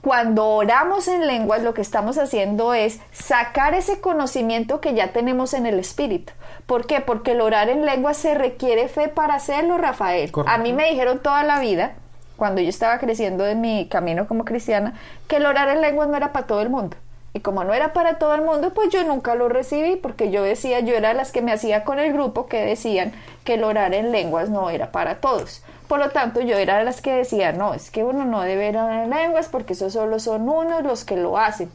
cuando 0.00 0.46
oramos 0.46 1.08
en 1.08 1.26
lenguas 1.26 1.62
lo 1.62 1.74
que 1.74 1.82
estamos 1.82 2.16
haciendo 2.16 2.72
es 2.72 3.00
sacar 3.12 3.74
ese 3.74 4.00
conocimiento 4.00 4.80
que 4.80 4.94
ya 4.94 5.12
tenemos 5.12 5.52
en 5.52 5.66
el 5.66 5.78
espíritu. 5.78 6.32
¿Por 6.64 6.86
qué? 6.86 7.02
Porque 7.02 7.32
el 7.32 7.42
orar 7.42 7.68
en 7.68 7.84
lengua 7.84 8.14
se 8.14 8.34
requiere 8.34 8.88
fe 8.88 9.08
para 9.08 9.34
hacerlo, 9.34 9.76
Rafael. 9.76 10.32
A 10.46 10.56
mí 10.56 10.72
me 10.72 10.88
dijeron 10.88 11.18
toda 11.18 11.42
la 11.44 11.60
vida, 11.60 11.96
cuando 12.36 12.60
yo 12.60 12.68
estaba 12.68 12.98
creciendo 12.98 13.46
en 13.46 13.60
mi 13.60 13.88
camino 13.88 14.26
como 14.26 14.44
cristiana, 14.44 14.94
que 15.28 15.36
el 15.36 15.46
orar 15.46 15.68
en 15.68 15.80
lenguas 15.80 16.08
no 16.08 16.16
era 16.16 16.32
para 16.32 16.46
todo 16.46 16.60
el 16.60 16.70
mundo. 16.70 16.96
Y 17.36 17.40
como 17.40 17.64
no 17.64 17.74
era 17.74 17.92
para 17.92 18.18
todo 18.18 18.34
el 18.36 18.42
mundo, 18.42 18.72
pues 18.72 18.90
yo 18.90 19.02
nunca 19.02 19.34
lo 19.34 19.48
recibí 19.48 19.96
porque 19.96 20.30
yo 20.30 20.44
decía, 20.44 20.78
yo 20.80 20.94
era 20.94 21.14
las 21.14 21.32
que 21.32 21.42
me 21.42 21.52
hacía 21.52 21.82
con 21.82 21.98
el 21.98 22.12
grupo 22.12 22.46
que 22.46 22.64
decían 22.64 23.12
que 23.42 23.54
el 23.54 23.64
orar 23.64 23.92
en 23.92 24.12
lenguas 24.12 24.50
no 24.50 24.70
era 24.70 24.92
para 24.92 25.16
todos. 25.16 25.64
Por 25.88 25.98
lo 25.98 26.10
tanto, 26.10 26.40
yo 26.40 26.56
era 26.56 26.84
las 26.84 27.00
que 27.00 27.12
decía, 27.12 27.52
no, 27.52 27.74
es 27.74 27.90
que 27.90 28.04
uno 28.04 28.24
no 28.24 28.42
debe 28.42 28.68
orar 28.68 29.04
en 29.04 29.10
lenguas 29.10 29.48
porque 29.48 29.72
eso 29.72 29.90
solo 29.90 30.20
son 30.20 30.48
unos 30.48 30.84
los 30.84 31.04
que 31.04 31.16
lo 31.16 31.36
hacen. 31.36 31.70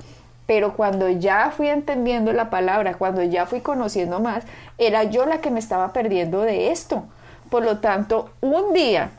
Pero 0.45 0.75
cuando 0.75 1.09
ya 1.09 1.51
fui 1.51 1.67
entendiendo 1.67 2.31
la 2.31 2.49
palabra, 2.49 2.93
cuando 2.93 3.21
ya 3.21 3.45
fui 3.45 3.59
conociendo 3.59 4.21
más, 4.21 4.45
era 4.77 5.03
yo 5.03 5.25
la 5.25 5.41
que 5.41 5.51
me 5.51 5.59
estaba 5.59 5.91
perdiendo 5.91 6.41
de 6.41 6.71
esto. 6.71 7.03
Por 7.49 7.65
lo 7.65 7.79
tanto, 7.79 8.29
un 8.39 8.73
día 8.73 9.11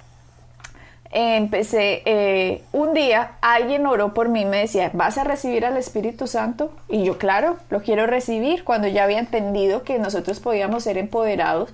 empecé, 1.10 2.02
eh, 2.04 2.62
un 2.72 2.94
día 2.94 3.32
alguien 3.40 3.86
oró 3.86 4.14
por 4.14 4.28
mí 4.28 4.42
y 4.42 4.44
me 4.44 4.58
decía, 4.58 4.90
¿vas 4.94 5.18
a 5.18 5.24
recibir 5.24 5.66
al 5.66 5.76
Espíritu 5.76 6.26
Santo? 6.26 6.72
Y 6.88 7.04
yo, 7.04 7.18
claro, 7.18 7.56
lo 7.68 7.82
quiero 7.82 8.06
recibir 8.06 8.64
cuando 8.64 8.86
ya 8.86 9.04
había 9.04 9.18
entendido 9.18 9.82
que 9.82 9.98
nosotros 9.98 10.38
podíamos 10.40 10.84
ser 10.84 10.98
empoderados 10.98 11.70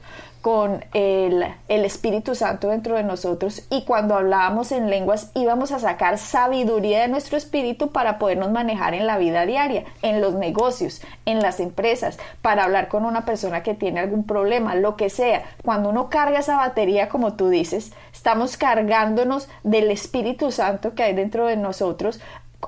con 0.46 0.84
el, 0.94 1.44
Espíritu 1.66 2.36
Santo 2.36 2.68
dentro 2.68 2.94
de 2.94 3.02
nosotros 3.02 3.66
y 3.68 3.82
cuando 3.82 4.14
hablábamos 4.14 4.70
en 4.70 4.90
lenguas 4.90 5.32
íbamos 5.34 5.72
a 5.72 5.80
sacar 5.80 6.18
sabiduría 6.18 7.00
de 7.00 7.08
nuestro 7.08 7.36
espíritu 7.36 7.90
para 7.90 8.20
podernos 8.20 8.52
manejar 8.52 8.94
en 8.94 9.08
la 9.08 9.18
vida 9.18 9.44
diaria, 9.44 9.82
en 10.02 10.20
los 10.20 10.34
negocios, 10.34 11.02
en 11.24 11.40
las 11.40 11.58
empresas, 11.58 12.16
para 12.42 12.62
hablar 12.62 12.86
con 12.86 13.04
una 13.04 13.24
persona 13.24 13.64
que 13.64 13.74
tiene 13.74 13.98
algún 13.98 14.22
problema, 14.22 14.76
lo 14.76 14.94
que 14.94 15.10
sea. 15.10 15.42
Cuando 15.64 15.88
uno 15.88 16.10
carga 16.10 16.38
esa 16.38 16.56
batería, 16.58 17.08
como 17.08 17.34
tú 17.34 17.48
dices, 17.48 17.92
estamos 18.12 18.56
cargándonos 18.56 19.48
del 19.64 19.90
Espíritu 19.90 20.52
Santo 20.52 20.94
que 20.94 21.02
hay 21.02 21.12
dentro 21.12 21.46
de 21.46 21.56
nosotros 21.56 22.20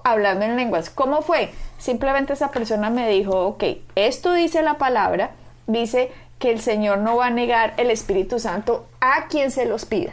hablando 0.03 0.45
en 0.45 0.57
lenguas. 0.57 0.91
¿Cómo 0.91 1.23
fue? 1.23 1.51
Simplemente 1.79 2.33
esa 2.33 2.51
persona 2.51 2.91
me 2.91 3.09
dijo, 3.09 3.47
ok, 3.47 3.63
esto 3.95 4.33
dice 4.33 4.63
la 4.63 4.79
palabra, 4.79 5.31
dice 5.69 6.11
que 6.39 6.51
el 6.51 6.61
Señor 6.61 6.99
no 6.99 7.17
va 7.17 7.27
a 7.27 7.31
negar 7.31 7.75
el 7.77 7.91
Espíritu 7.91 8.39
Santo 8.39 8.87
a 9.01 9.27
quien 9.29 9.51
se 9.51 9.67
los 9.67 9.85
pida. 9.85 10.13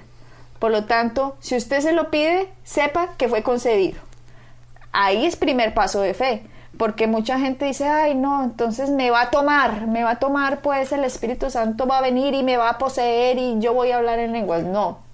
Por 0.60 0.72
lo 0.72 0.86
tanto, 0.86 1.36
si 1.39 1.55
usted 1.55 1.82
se 1.82 1.94
lo 1.94 2.10
pide, 2.10 2.50
sepa 2.63 3.10
que 3.17 3.27
fue 3.27 3.44
concedido. 3.44 4.00
Ahí 4.91 5.25
es 5.25 5.36
primer 5.36 5.74
paso 5.74 6.01
de 6.01 6.13
fe, 6.13 6.44
porque 6.77 7.08
mucha 7.08 7.39
gente 7.39 7.65
dice, 7.65 7.88
ay 7.88 8.15
no, 8.15 8.44
entonces 8.44 8.89
me 8.89 9.12
va 9.12 9.24
a 9.24 9.29
tomar, 9.29 9.88
me 9.88 10.03
va 10.03 10.12
a 10.12 10.20
tomar, 10.20 10.62
pues 10.62 10.91
el 10.91 11.03
Espíritu 11.03 11.50
Santo 11.50 11.86
va 11.86 12.00
a 12.00 12.01
venir 12.01 12.34
y 12.34 12.44
me 12.44 12.58
va 12.58 12.70
a 12.70 12.77
poseer 12.77 13.38
y 13.38 13.60
yo 13.60 13.74
voy 13.74 13.91
a 13.91 13.98
hablar 13.98 14.20
en 14.20 14.32
lenguas. 14.32 14.63
No, 14.63 15.05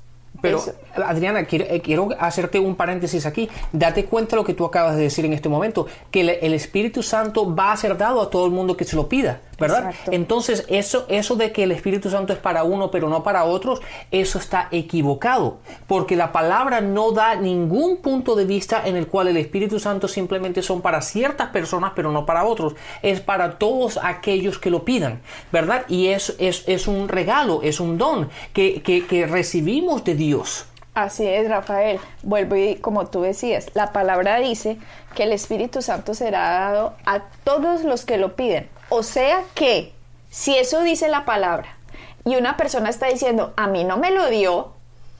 pero, 0.41 0.59
Adriana, 0.95 1.41
eh, 1.41 1.81
quiero, 1.83 2.09
hacerte 2.19 2.59
un 2.59 2.75
paréntesis 2.75 3.25
aquí. 3.25 3.49
Date 3.71 4.05
cuenta 4.05 4.31
de 4.31 4.37
lo 4.37 4.43
que 4.43 4.53
tú 4.53 4.65
acabas 4.65 4.95
de 4.95 5.03
decir 5.03 5.23
en 5.23 5.33
este 5.33 5.49
momento, 5.49 5.85
que 6.09 6.21
el, 6.21 6.53
Espíritu 6.53 7.03
Santo 7.03 7.53
va 7.53 7.71
a 7.71 7.77
ser 7.77 7.97
dado 7.97 8.21
a 8.21 8.29
todo 8.29 8.45
el 8.45 8.51
mundo 8.51 8.75
que 8.75 8.83
se 8.83 8.95
lo 8.95 9.07
pida, 9.07 9.39
¿verdad? 9.61 9.93
Entonces, 10.11 10.65
eso, 10.67 11.05
eso 11.07 11.35
de 11.35 11.51
que 11.51 11.63
el 11.63 11.71
Espíritu 11.71 12.09
Santo 12.09 12.33
es 12.33 12.39
para 12.39 12.63
uno, 12.63 12.91
pero 12.91 13.07
no 13.07 13.23
para 13.23 13.45
otros, 13.45 13.81
eso 14.11 14.39
está 14.39 14.67
equivocado, 14.71 15.59
porque 15.87 16.15
la 16.15 16.31
palabra 16.31 16.81
no 16.81 17.11
da 17.11 17.35
ningún 17.35 17.97
punto 17.97 18.35
de 18.35 18.45
vista 18.45 18.81
en 18.85 18.97
el 18.97 19.07
cual 19.07 19.29
el 19.29 19.37
Espíritu 19.37 19.79
Santo 19.79 20.07
simplemente 20.07 20.61
son 20.61 20.81
para 20.81 21.01
ciertas 21.01 21.49
personas, 21.49 21.93
pero 21.95 22.11
no 22.11 22.25
para 22.25 22.43
otros. 22.43 22.75
Es 23.01 23.21
para 23.21 23.57
todos 23.57 23.97
aquellos 24.01 24.59
que 24.59 24.69
lo 24.69 24.83
pidan, 24.83 25.21
¿verdad? 25.51 25.85
Y 25.87 26.07
es, 26.07 26.35
es, 26.39 26.63
es 26.67 26.87
un 26.87 27.07
regalo, 27.07 27.61
es 27.63 27.79
un 27.79 27.97
don 27.97 28.29
que, 28.53 28.81
que, 28.81 29.05
que 29.05 29.25
recibimos 29.25 30.03
de 30.03 30.15
Dios 30.15 30.65
Así 30.93 31.25
es, 31.25 31.47
Rafael. 31.47 31.99
Vuelvo 32.21 32.57
y 32.57 32.75
como 32.75 33.07
tú 33.07 33.21
decías, 33.21 33.67
la 33.75 33.93
palabra 33.93 34.39
dice 34.39 34.77
que 35.15 35.23
el 35.23 35.31
Espíritu 35.31 35.81
Santo 35.81 36.13
será 36.13 36.49
dado 36.49 36.95
a 37.05 37.21
todos 37.45 37.83
los 37.83 38.03
que 38.03 38.17
lo 38.17 38.35
piden. 38.35 38.67
O 38.93 39.03
sea 39.03 39.45
que, 39.55 39.93
si 40.29 40.57
eso 40.57 40.81
dice 40.81 41.07
la 41.07 41.23
palabra 41.23 41.77
y 42.25 42.35
una 42.35 42.57
persona 42.57 42.89
está 42.89 43.07
diciendo, 43.07 43.53
a 43.55 43.67
mí 43.67 43.85
no 43.85 43.95
me 43.95 44.11
lo 44.11 44.29
dio, 44.29 44.73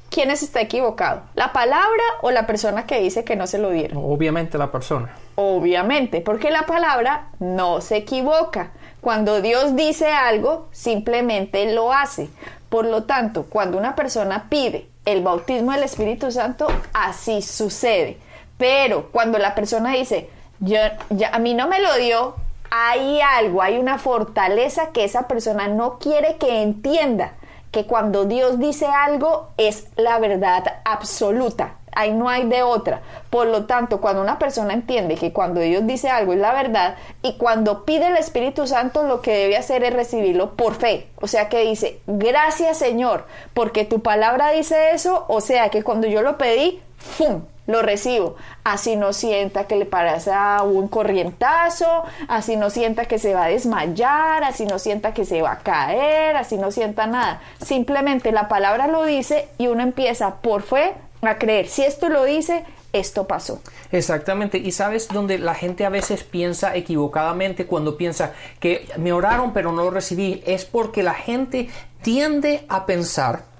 ¿quién 0.09 0.29
está 0.29 0.59
equivocado? 0.59 1.21
¿La 1.35 1.53
palabra 1.53 2.03
o 2.21 2.31
la 2.31 2.45
persona 2.45 2.85
que 2.85 2.99
dice 2.99 3.23
que 3.23 3.37
no 3.37 3.47
se 3.47 3.59
lo 3.59 3.69
dieron? 3.69 3.97
Obviamente 4.03 4.57
la 4.57 4.73
persona. 4.73 5.15
Obviamente, 5.35 6.19
porque 6.19 6.51
la 6.51 6.65
palabra 6.65 7.29
no 7.39 7.79
se 7.79 7.95
equivoca. 7.95 8.71
Cuando 8.99 9.41
Dios 9.41 9.73
dice 9.77 10.11
algo, 10.11 10.67
simplemente 10.73 11.73
lo 11.73 11.93
hace. 11.93 12.27
Por 12.67 12.83
lo 12.85 13.03
tanto, 13.03 13.45
cuando 13.45 13.77
una 13.77 13.95
persona 13.95 14.47
pide 14.49 14.89
el 15.05 15.23
bautismo 15.23 15.71
del 15.71 15.83
Espíritu 15.83 16.29
Santo, 16.29 16.67
así 16.91 17.41
sucede. 17.41 18.17
Pero 18.57 19.09
cuando 19.13 19.37
la 19.37 19.55
persona 19.55 19.93
dice, 19.93 20.29
yo, 20.59 20.77
ya, 21.09 21.29
a 21.29 21.39
mí 21.39 21.53
no 21.53 21.69
me 21.69 21.79
lo 21.79 21.95
dio, 21.95 22.35
hay 22.73 23.19
algo, 23.19 23.61
hay 23.61 23.77
una 23.77 23.97
fortaleza 23.97 24.91
que 24.93 25.03
esa 25.03 25.27
persona 25.27 25.67
no 25.67 25.99
quiere 25.99 26.37
que 26.37 26.63
entienda, 26.63 27.33
que 27.69 27.85
cuando 27.85 28.23
Dios 28.23 28.59
dice 28.59 28.87
algo 28.87 29.49
es 29.57 29.87
la 29.97 30.17
verdad 30.19 30.79
absoluta. 30.85 31.75
Ahí 31.93 32.13
no 32.13 32.29
hay 32.29 32.47
de 32.47 32.63
otra. 32.63 33.01
Por 33.29 33.47
lo 33.47 33.65
tanto, 33.65 33.99
cuando 33.99 34.21
una 34.21 34.39
persona 34.39 34.73
entiende 34.73 35.15
que 35.15 35.33
cuando 35.33 35.59
Dios 35.59 35.85
dice 35.85 36.09
algo 36.09 36.31
es 36.31 36.39
la 36.39 36.53
verdad 36.53 36.95
y 37.21 37.33
cuando 37.33 37.83
pide 37.83 38.07
el 38.07 38.15
Espíritu 38.15 38.65
Santo 38.65 39.03
lo 39.03 39.21
que 39.21 39.35
debe 39.35 39.57
hacer 39.57 39.83
es 39.83 39.91
recibirlo 39.91 40.55
por 40.55 40.75
fe. 40.75 41.09
O 41.19 41.27
sea 41.27 41.49
que 41.49 41.65
dice, 41.65 41.99
gracias 42.07 42.77
Señor, 42.77 43.25
porque 43.53 43.83
tu 43.83 44.01
palabra 44.01 44.51
dice 44.51 44.91
eso. 44.91 45.25
O 45.27 45.41
sea 45.41 45.67
que 45.67 45.83
cuando 45.83 46.07
yo 46.07 46.21
lo 46.21 46.37
pedí, 46.37 46.81
¡fum! 46.97 47.41
Lo 47.71 47.81
recibo. 47.81 48.35
Así 48.63 48.97
no 48.97 49.13
sienta 49.13 49.65
que 49.65 49.77
le 49.77 49.85
a 50.33 50.63
un 50.63 50.87
corrientazo, 50.87 52.03
así 52.27 52.57
no 52.57 52.69
sienta 52.69 53.05
que 53.05 53.17
se 53.17 53.33
va 53.33 53.45
a 53.45 53.47
desmayar, 53.47 54.43
así 54.43 54.65
no 54.65 54.77
sienta 54.77 55.13
que 55.13 55.25
se 55.25 55.41
va 55.41 55.53
a 55.53 55.59
caer, 55.59 56.35
así 56.35 56.57
no 56.57 56.71
sienta 56.71 57.07
nada. 57.07 57.41
Simplemente 57.61 58.31
la 58.31 58.47
palabra 58.47 58.87
lo 58.87 59.05
dice 59.05 59.47
y 59.57 59.67
uno 59.67 59.83
empieza 59.83 60.35
por 60.41 60.63
fe 60.63 60.93
a 61.21 61.37
creer. 61.37 61.67
Si 61.67 61.83
esto 61.83 62.09
lo 62.09 62.25
dice, 62.25 62.65
esto 62.93 63.25
pasó. 63.25 63.61
Exactamente. 63.91 64.57
Y 64.57 64.71
sabes 64.71 65.07
donde 65.07 65.39
la 65.39 65.55
gente 65.55 65.85
a 65.85 65.89
veces 65.89 66.23
piensa 66.23 66.75
equivocadamente 66.75 67.65
cuando 67.65 67.95
piensa 67.95 68.33
que 68.59 68.87
me 68.97 69.13
oraron 69.13 69.53
pero 69.53 69.71
no 69.71 69.83
lo 69.83 69.91
recibí, 69.91 70.43
es 70.45 70.65
porque 70.65 71.03
la 71.03 71.13
gente 71.13 71.69
tiende 72.01 72.65
a 72.67 72.85
pensar 72.85 73.50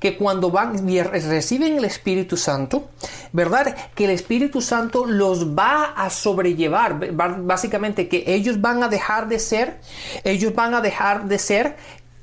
que 0.00 0.16
cuando 0.16 0.50
van 0.50 0.78
reciben 0.88 1.76
el 1.76 1.84
Espíritu 1.84 2.36
Santo, 2.36 2.88
¿verdad? 3.32 3.76
Que 3.94 4.06
el 4.06 4.10
Espíritu 4.10 4.60
Santo 4.60 5.04
los 5.06 5.56
va 5.56 5.92
a 5.96 6.10
sobrellevar, 6.10 7.12
básicamente 7.12 8.08
que 8.08 8.24
ellos 8.26 8.60
van 8.60 8.82
a 8.82 8.88
dejar 8.88 9.28
de 9.28 9.38
ser, 9.38 9.78
ellos 10.24 10.54
van 10.54 10.74
a 10.74 10.80
dejar 10.80 11.26
de 11.26 11.38
ser 11.38 11.76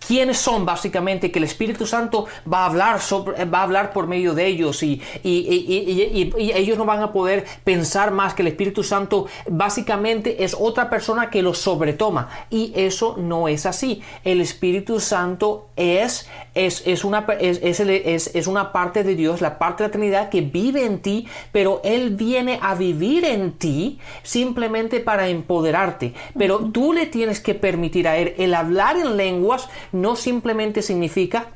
quiénes 0.07 0.37
son 0.37 0.65
básicamente 0.65 1.31
que 1.31 1.39
el 1.39 1.45
Espíritu 1.45 1.85
Santo 1.85 2.27
va 2.51 2.63
a 2.63 2.65
hablar 2.67 3.01
sobre, 3.01 3.43
va 3.45 3.59
a 3.59 3.63
hablar 3.63 3.91
por 3.91 4.07
medio 4.07 4.33
de 4.33 4.45
ellos 4.45 4.81
y, 4.83 5.01
y, 5.23 6.31
ellos 6.37 6.77
no 6.77 6.85
van 6.85 7.01
a 7.01 7.11
poder 7.11 7.45
pensar 7.63 8.11
más 8.11 8.33
que 8.33 8.41
el 8.41 8.47
Espíritu 8.47 8.83
Santo 8.83 9.27
básicamente 9.49 10.43
es 10.43 10.55
otra 10.57 10.89
persona 10.89 11.29
que 11.29 11.41
los 11.41 11.57
sobretoma. 11.57 12.29
Y 12.49 12.71
eso 12.75 13.15
no 13.17 13.47
es 13.47 13.65
así. 13.65 14.01
El 14.23 14.41
Espíritu 14.41 14.99
Santo 14.99 15.69
es 15.75 16.29
es, 16.53 16.83
es 16.85 17.03
una 17.03 17.25
es, 17.39 17.61
es, 17.61 18.31
es 18.33 18.47
una 18.47 18.71
parte 18.71 19.03
de 19.03 19.15
Dios 19.15 19.41
la 19.41 19.59
parte 19.59 19.83
de 19.83 19.89
la 19.89 19.91
Trinidad 19.91 20.29
que 20.29 20.41
vive 20.41 20.85
en 20.85 20.99
ti 21.01 21.27
pero 21.51 21.81
él 21.83 22.15
viene 22.15 22.59
a 22.61 22.75
vivir 22.75 23.25
en 23.25 23.53
ti 23.53 23.99
simplemente 24.23 24.99
para 24.99 25.27
empoderarte. 25.27 26.13
Pero 26.37 26.59
tú 26.71 26.93
le 26.93 27.05
tienes 27.05 27.39
que 27.39 27.55
permitir 27.55 28.07
a 28.07 28.17
él 28.17 28.33
el 28.37 28.53
hablar 28.53 28.97
en 28.97 29.17
lenguas 29.17 29.69
no 30.01 30.15
simplemente 30.15 30.81
significa 30.81 31.47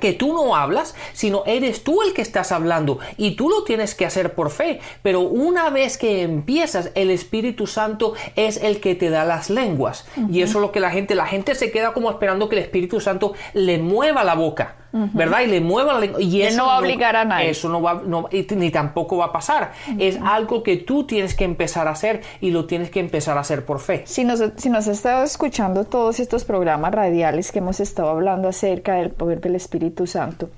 que 0.00 0.12
tú 0.12 0.32
no 0.32 0.56
hablas, 0.56 0.94
sino 1.12 1.42
eres 1.46 1.82
tú 1.82 2.02
el 2.02 2.12
que 2.12 2.22
estás 2.22 2.52
hablando 2.52 2.98
y 3.16 3.32
tú 3.32 3.48
lo 3.48 3.64
tienes 3.64 3.94
que 3.94 4.06
hacer 4.06 4.34
por 4.34 4.50
fe. 4.50 4.80
Pero 5.02 5.20
una 5.20 5.70
vez 5.70 5.96
que 5.98 6.22
empiezas, 6.22 6.90
el 6.94 7.10
Espíritu 7.10 7.66
Santo 7.66 8.14
es 8.36 8.58
el 8.58 8.80
que 8.80 8.94
te 8.94 9.10
da 9.10 9.24
las 9.24 9.50
lenguas. 9.50 10.06
Y 10.30 10.42
eso 10.42 10.58
es 10.58 10.62
lo 10.62 10.72
que 10.72 10.80
la 10.80 10.90
gente, 10.90 11.14
la 11.14 11.26
gente 11.26 11.54
se 11.54 11.70
queda 11.70 11.92
como 11.92 12.10
esperando 12.10 12.48
que 12.48 12.56
el 12.56 12.62
Espíritu 12.62 13.00
Santo 13.00 13.34
le 13.54 13.78
mueva 13.78 14.24
la 14.24 14.34
boca. 14.34 14.76
¿Verdad? 15.12 15.40
Y 15.42 15.46
le 15.46 15.60
mueva 15.60 15.94
la 15.94 16.00
lengua. 16.00 16.20
Y 16.20 16.42
eso 16.42 16.58
no 16.58 16.66
va 16.66 16.76
a 16.76 16.78
obligar 16.80 17.16
a 17.16 17.24
nadie. 17.24 17.50
Eso 17.50 17.68
no 17.68 17.82
va, 17.82 18.02
ni 18.56 18.70
tampoco 18.70 19.16
va 19.16 19.26
a 19.26 19.32
pasar. 19.32 19.72
Es 19.98 20.18
algo 20.22 20.62
que 20.62 20.76
tú 20.76 21.04
tienes 21.04 21.34
que 21.34 21.44
empezar 21.44 21.88
a 21.88 21.92
hacer 21.92 22.22
y 22.40 22.50
lo 22.50 22.66
tienes 22.66 22.90
que 22.90 23.00
empezar 23.00 23.36
a 23.36 23.40
hacer 23.40 23.64
por 23.64 23.80
fe. 23.80 24.02
Si 24.06 24.24
nos, 24.24 24.42
si 24.56 24.68
nos 24.68 24.88
has 24.88 24.98
estado 24.98 25.24
escuchando 25.24 25.84
todos 25.84 26.20
estos 26.20 26.44
programas 26.44 26.92
radiales 26.92 27.52
que 27.52 27.58
hemos 27.58 27.80
estado 27.80 28.10
hablando 28.10 28.48
acerca 28.48 28.94
del 28.94 29.10
poder 29.10 29.40
del 29.40 29.54
Espíritu 29.54 30.06
Santo 30.06 30.50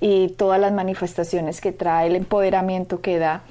y 0.00 0.28
todas 0.28 0.60
las 0.60 0.72
manifestaciones 0.72 1.60
que 1.60 1.72
trae, 1.72 2.08
el 2.08 2.16
empoderamiento 2.16 3.00
que 3.00 3.18
da, 3.18 3.42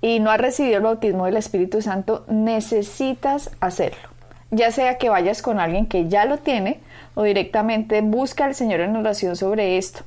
y 0.00 0.20
no 0.20 0.30
has 0.30 0.40
recibido 0.40 0.76
el 0.76 0.82
bautismo 0.82 1.24
del 1.24 1.36
Espíritu 1.36 1.80
Santo, 1.80 2.24
necesitas 2.28 3.50
hacerlo 3.60 4.14
ya 4.54 4.70
sea 4.70 4.98
que 4.98 5.08
vayas 5.08 5.42
con 5.42 5.60
alguien 5.60 5.86
que 5.86 6.08
ya 6.08 6.24
lo 6.24 6.38
tiene 6.38 6.80
o 7.14 7.22
directamente 7.22 8.00
busca 8.00 8.44
al 8.44 8.54
Señor 8.54 8.80
en 8.80 8.96
oración 8.96 9.36
sobre 9.36 9.78
esto. 9.78 10.02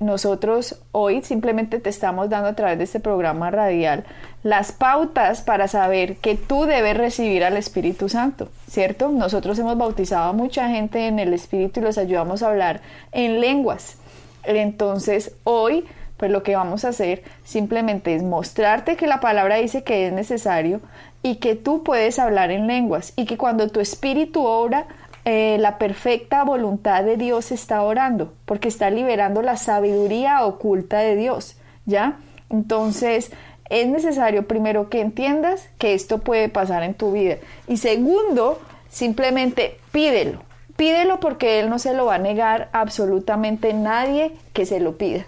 nosotros 0.00 0.76
hoy 0.92 1.22
simplemente 1.22 1.80
te 1.80 1.90
estamos 1.90 2.28
dando 2.30 2.48
a 2.48 2.54
través 2.54 2.78
de 2.78 2.84
este 2.84 3.00
programa 3.00 3.50
radial 3.50 4.04
las 4.42 4.72
pautas 4.72 5.42
para 5.42 5.68
saber 5.68 6.16
que 6.16 6.34
tú 6.34 6.64
debes 6.64 6.96
recibir 6.96 7.44
al 7.44 7.56
Espíritu 7.56 8.08
Santo, 8.08 8.48
¿cierto? 8.68 9.10
Nosotros 9.10 9.58
hemos 9.58 9.76
bautizado 9.76 10.30
a 10.30 10.32
mucha 10.32 10.68
gente 10.68 11.06
en 11.06 11.18
el 11.18 11.34
Espíritu 11.34 11.80
y 11.80 11.82
los 11.82 11.98
ayudamos 11.98 12.42
a 12.42 12.48
hablar 12.48 12.80
en 13.12 13.40
lenguas. 13.40 13.98
Entonces, 14.44 15.34
hoy, 15.44 15.84
pues 16.16 16.30
lo 16.30 16.42
que 16.42 16.56
vamos 16.56 16.84
a 16.84 16.88
hacer 16.88 17.22
simplemente 17.44 18.14
es 18.14 18.22
mostrarte 18.22 18.96
que 18.96 19.06
la 19.06 19.20
palabra 19.20 19.56
dice 19.56 19.84
que 19.84 20.06
es 20.06 20.12
necesario 20.12 20.80
y 21.22 21.36
que 21.36 21.54
tú 21.54 21.82
puedes 21.82 22.18
hablar 22.18 22.50
en 22.50 22.66
lenguas 22.66 23.12
y 23.16 23.26
que 23.26 23.36
cuando 23.36 23.68
tu 23.68 23.80
espíritu 23.80 24.44
obra, 24.46 24.86
eh, 25.24 25.56
la 25.60 25.78
perfecta 25.78 26.44
voluntad 26.44 27.04
de 27.04 27.16
Dios 27.16 27.52
está 27.52 27.82
orando, 27.82 28.32
porque 28.46 28.68
está 28.68 28.90
liberando 28.90 29.42
la 29.42 29.56
sabiduría 29.56 30.44
oculta 30.44 30.98
de 30.98 31.16
Dios, 31.16 31.56
¿ya? 31.84 32.18
Entonces, 32.48 33.30
es 33.68 33.86
necesario 33.86 34.46
primero 34.48 34.88
que 34.88 35.00
entiendas 35.00 35.68
que 35.78 35.94
esto 35.94 36.18
puede 36.18 36.48
pasar 36.48 36.82
en 36.82 36.94
tu 36.94 37.12
vida. 37.12 37.36
Y 37.68 37.76
segundo, 37.76 38.60
simplemente 38.88 39.78
pídelo. 39.92 40.42
Pídelo 40.76 41.20
porque 41.20 41.60
Él 41.60 41.68
no 41.68 41.78
se 41.78 41.94
lo 41.94 42.06
va 42.06 42.16
a 42.16 42.18
negar 42.18 42.68
a 42.72 42.80
absolutamente 42.80 43.72
nadie 43.74 44.32
que 44.52 44.66
se 44.66 44.80
lo 44.80 44.96
pida. 44.96 45.26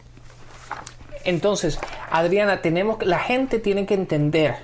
Entonces, 1.24 1.78
Adriana, 2.10 2.62
tenemos, 2.62 3.04
la 3.04 3.18
gente 3.18 3.58
tiene 3.58 3.86
que 3.86 3.94
entender 3.94 4.56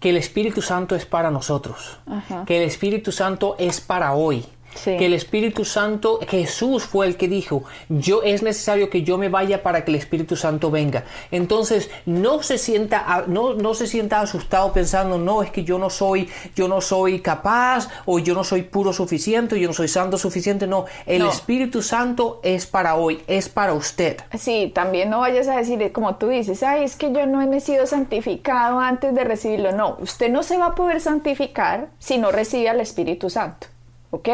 que 0.00 0.10
el 0.10 0.16
Espíritu 0.16 0.62
Santo 0.62 0.94
es 0.94 1.06
para 1.06 1.30
nosotros, 1.30 1.98
que 2.46 2.58
el 2.58 2.64
Espíritu 2.64 3.12
Santo 3.12 3.56
es 3.58 3.80
para 3.80 4.12
hoy. 4.12 4.44
Que 4.84 5.06
el 5.06 5.12
Espíritu 5.12 5.64
Santo, 5.64 6.20
Jesús 6.28 6.84
fue 6.84 7.06
el 7.06 7.16
que 7.16 7.28
dijo, 7.28 7.64
yo 7.88 8.22
es 8.22 8.42
necesario 8.42 8.88
que 8.88 9.02
yo 9.02 9.18
me 9.18 9.28
vaya 9.28 9.62
para 9.62 9.84
que 9.84 9.90
el 9.90 9.96
Espíritu 9.96 10.36
Santo 10.36 10.70
venga. 10.70 11.04
Entonces, 11.30 11.90
no 12.06 12.42
se 12.42 12.58
sienta, 12.58 13.24
no, 13.26 13.54
no 13.54 13.74
se 13.74 13.86
sienta 13.86 14.20
asustado 14.20 14.72
pensando, 14.72 15.18
no, 15.18 15.42
es 15.42 15.50
que 15.50 15.64
yo 15.64 15.78
no 15.78 15.90
soy, 15.90 16.28
yo 16.54 16.68
no 16.68 16.80
soy 16.80 17.20
capaz, 17.20 17.88
o 18.06 18.18
yo 18.18 18.34
no 18.34 18.44
soy 18.44 18.62
puro 18.62 18.92
suficiente, 18.92 19.58
yo 19.58 19.68
no 19.68 19.74
soy 19.74 19.88
santo 19.88 20.16
suficiente. 20.16 20.66
No, 20.66 20.86
el 21.06 21.26
Espíritu 21.26 21.82
Santo 21.82 22.40
es 22.42 22.66
para 22.66 22.94
hoy, 22.94 23.22
es 23.26 23.48
para 23.48 23.72
usted. 23.72 24.18
Sí, 24.38 24.70
también 24.74 25.10
no 25.10 25.20
vayas 25.20 25.48
a 25.48 25.56
decir, 25.56 25.92
como 25.92 26.16
tú 26.16 26.28
dices, 26.28 26.62
ay, 26.62 26.84
es 26.84 26.96
que 26.96 27.12
yo 27.12 27.26
no 27.26 27.42
he 27.42 27.60
sido 27.60 27.86
santificado 27.86 28.80
antes 28.80 29.14
de 29.14 29.24
recibirlo. 29.24 29.72
No, 29.72 29.96
usted 30.00 30.30
no 30.30 30.42
se 30.42 30.56
va 30.56 30.66
a 30.66 30.74
poder 30.74 31.00
santificar 31.00 31.88
si 31.98 32.18
no 32.18 32.30
recibe 32.30 32.68
al 32.68 32.80
Espíritu 32.80 33.28
Santo. 33.30 33.66
¿Ok? 34.10 34.28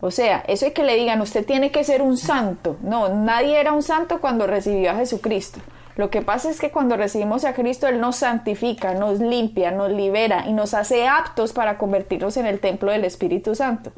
O 0.00 0.10
sea, 0.10 0.44
eso 0.46 0.66
es 0.66 0.72
que 0.72 0.84
le 0.84 0.94
digan, 0.94 1.20
usted 1.20 1.44
tiene 1.44 1.72
que 1.72 1.82
ser 1.82 2.02
un 2.02 2.16
santo. 2.16 2.76
No, 2.82 3.08
nadie 3.08 3.58
era 3.60 3.72
un 3.72 3.82
santo 3.82 4.20
cuando 4.20 4.46
recibió 4.46 4.92
a 4.92 4.94
Jesucristo. 4.94 5.58
Lo 5.96 6.10
que 6.10 6.22
pasa 6.22 6.48
es 6.48 6.60
que 6.60 6.70
cuando 6.70 6.96
recibimos 6.96 7.44
a 7.44 7.54
Cristo, 7.54 7.88
Él 7.88 8.00
nos 8.00 8.14
santifica, 8.14 8.94
nos 8.94 9.18
limpia, 9.18 9.72
nos 9.72 9.90
libera 9.90 10.44
y 10.46 10.52
nos 10.52 10.72
hace 10.72 11.08
aptos 11.08 11.52
para 11.52 11.76
convertirnos 11.76 12.36
en 12.36 12.46
el 12.46 12.60
templo 12.60 12.92
del 12.92 13.04
Espíritu 13.04 13.56
Santo. 13.56 13.90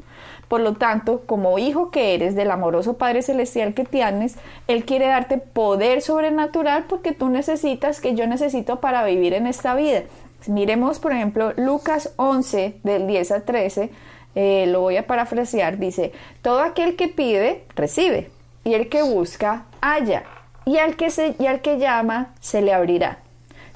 Por 0.47 0.61
lo 0.61 0.73
tanto, 0.73 1.21
como 1.27 1.59
hijo 1.59 1.91
que 1.91 2.15
eres 2.15 2.33
del 2.33 2.49
amoroso 2.49 2.97
Padre 2.97 3.21
Celestial 3.21 3.75
que 3.75 3.85
tienes, 3.85 4.37
Él 4.67 4.83
quiere 4.83 5.05
darte 5.05 5.37
poder 5.37 6.01
sobrenatural 6.01 6.85
porque 6.89 7.11
tú 7.11 7.29
necesitas, 7.29 8.01
que 8.01 8.15
yo 8.15 8.25
necesito 8.25 8.79
para 8.79 9.05
vivir 9.05 9.35
en 9.35 9.45
esta 9.45 9.75
vida. 9.75 10.01
Miremos, 10.47 10.97
por 10.97 11.11
ejemplo, 11.11 11.53
Lucas 11.55 12.13
11, 12.15 12.79
del 12.81 13.05
10 13.05 13.31
a 13.31 13.41
13 13.45 13.91
eh, 14.35 14.65
lo 14.67 14.81
voy 14.81 14.97
a 14.97 15.07
parafrasear, 15.07 15.77
dice, 15.77 16.11
todo 16.41 16.61
aquel 16.61 16.95
que 16.95 17.07
pide, 17.07 17.63
recibe, 17.75 18.29
y 18.63 18.73
el 18.73 18.89
que 18.89 19.01
busca, 19.01 19.65
halla, 19.81 20.23
y 20.65 20.77
al 20.77 20.95
que, 20.95 21.09
se, 21.09 21.35
y 21.39 21.47
al 21.47 21.61
que 21.61 21.77
llama, 21.79 22.33
se 22.39 22.61
le 22.61 22.73
abrirá. 22.73 23.19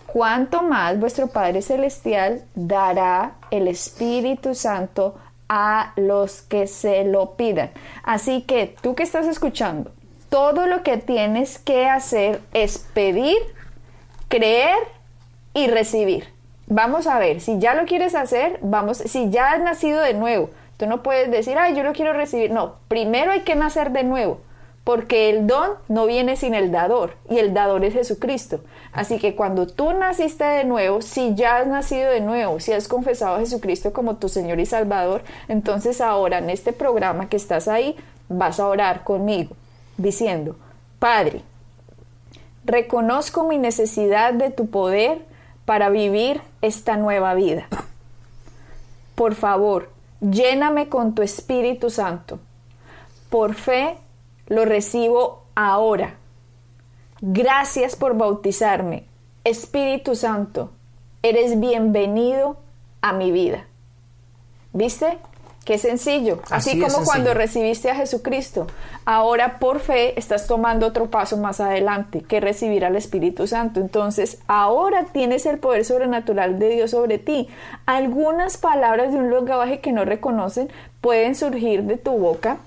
Cuanto 0.05 0.63
más 0.63 0.97
vuestro 0.99 1.27
Padre 1.27 1.61
Celestial 1.61 2.43
dará 2.55 3.33
el 3.51 3.67
Espíritu 3.67 4.55
Santo 4.55 5.15
a 5.49 5.91
los 5.97 6.41
que 6.41 6.67
se 6.67 7.03
lo 7.03 7.35
pidan. 7.35 7.71
Así 8.03 8.41
que 8.43 8.75
tú 8.81 8.95
que 8.95 9.03
estás 9.03 9.27
escuchando, 9.27 9.91
todo 10.29 10.67
lo 10.67 10.83
que 10.83 10.97
tienes 10.97 11.59
que 11.59 11.87
hacer 11.87 12.41
es 12.53 12.77
pedir, 12.77 13.37
creer 14.27 14.77
y 15.53 15.67
recibir. 15.67 16.34
Vamos 16.67 17.05
a 17.05 17.19
ver, 17.19 17.41
si 17.41 17.59
ya 17.59 17.75
lo 17.75 17.85
quieres 17.85 18.15
hacer, 18.15 18.57
vamos, 18.61 18.97
si 18.97 19.29
ya 19.29 19.51
has 19.51 19.61
nacido 19.61 20.01
de 20.01 20.15
nuevo, 20.15 20.49
tú 20.77 20.87
no 20.87 21.03
puedes 21.03 21.29
decir, 21.29 21.57
ay, 21.57 21.75
yo 21.75 21.83
lo 21.83 21.93
quiero 21.93 22.13
recibir. 22.13 22.51
No, 22.51 22.75
primero 22.87 23.31
hay 23.31 23.41
que 23.41 23.55
nacer 23.55 23.91
de 23.91 24.03
nuevo, 24.03 24.39
porque 24.83 25.29
el 25.29 25.45
don 25.45 25.71
no 25.89 26.07
viene 26.07 26.35
sin 26.35 26.55
el 26.55 26.71
dador, 26.71 27.17
y 27.29 27.37
el 27.37 27.53
dador 27.53 27.85
es 27.85 27.93
Jesucristo. 27.93 28.61
Así 28.93 29.19
que 29.19 29.35
cuando 29.35 29.67
tú 29.67 29.93
naciste 29.93 30.43
de 30.43 30.63
nuevo, 30.63 31.01
si 31.01 31.35
ya 31.35 31.57
has 31.57 31.67
nacido 31.67 32.09
de 32.09 32.21
nuevo, 32.21 32.59
si 32.59 32.73
has 32.73 32.87
confesado 32.87 33.35
a 33.35 33.39
Jesucristo 33.39 33.93
como 33.93 34.15
tu 34.15 34.27
Señor 34.27 34.59
y 34.59 34.65
Salvador, 34.65 35.21
entonces 35.47 36.01
ahora 36.01 36.39
en 36.39 36.49
este 36.49 36.73
programa 36.73 37.29
que 37.29 37.37
estás 37.37 37.67
ahí, 37.67 37.95
vas 38.27 38.59
a 38.59 38.67
orar 38.67 39.03
conmigo, 39.03 39.55
diciendo, 39.97 40.55
Padre, 40.97 41.43
reconozco 42.63 43.43
mi 43.43 43.59
necesidad 43.59 44.33
de 44.33 44.49
tu 44.49 44.67
poder, 44.69 45.19
para 45.65 45.89
vivir 45.89 46.41
esta 46.61 46.97
nueva 46.97 47.33
vida. 47.33 47.67
Por 49.15 49.35
favor, 49.35 49.89
lléname 50.21 50.89
con 50.89 51.15
tu 51.15 51.21
Espíritu 51.21 51.89
Santo. 51.89 52.39
Por 53.29 53.55
fe 53.55 53.97
lo 54.47 54.65
recibo 54.65 55.45
ahora. 55.55 56.15
Gracias 57.21 57.95
por 57.95 58.15
bautizarme. 58.15 59.05
Espíritu 59.43 60.15
Santo, 60.15 60.71
eres 61.23 61.59
bienvenido 61.59 62.57
a 63.01 63.13
mi 63.13 63.31
vida. 63.31 63.65
¿Viste? 64.73 65.17
Qué 65.65 65.79
sencillo. 65.79 66.41
Así, 66.51 66.79
como 66.79 67.03
cuando 67.03 67.33
recibiste 67.33 67.89
a 67.89 67.95
Jesucristo. 67.95 68.67
Ahora 69.03 69.57
por 69.57 69.79
fe 69.79 70.17
estás 70.17 70.45
tomando 70.45 70.85
otro 70.85 71.09
paso 71.09 71.37
más 71.37 71.59
adelante, 71.59 72.21
que 72.21 72.39
recibir 72.39 72.85
al 72.85 72.95
Espíritu 72.95 73.47
Santo. 73.47 73.79
Entonces, 73.79 74.37
ahora 74.47 75.05
tienes 75.11 75.47
el 75.47 75.57
poder 75.57 75.83
sobrenatural 75.83 76.59
de 76.59 76.69
Dios 76.69 76.91
sobre 76.91 77.17
ti. 77.17 77.47
Algunas 77.87 78.57
palabras 78.57 79.11
de 79.11 79.17
un 79.17 79.31
lenguaje 79.31 79.79
que 79.79 79.91
no 79.91 80.05
reconocen 80.05 80.69
pueden 81.01 81.33
surgir 81.33 81.81
de 81.83 81.97
tu 81.97 82.11
boca 82.11 82.59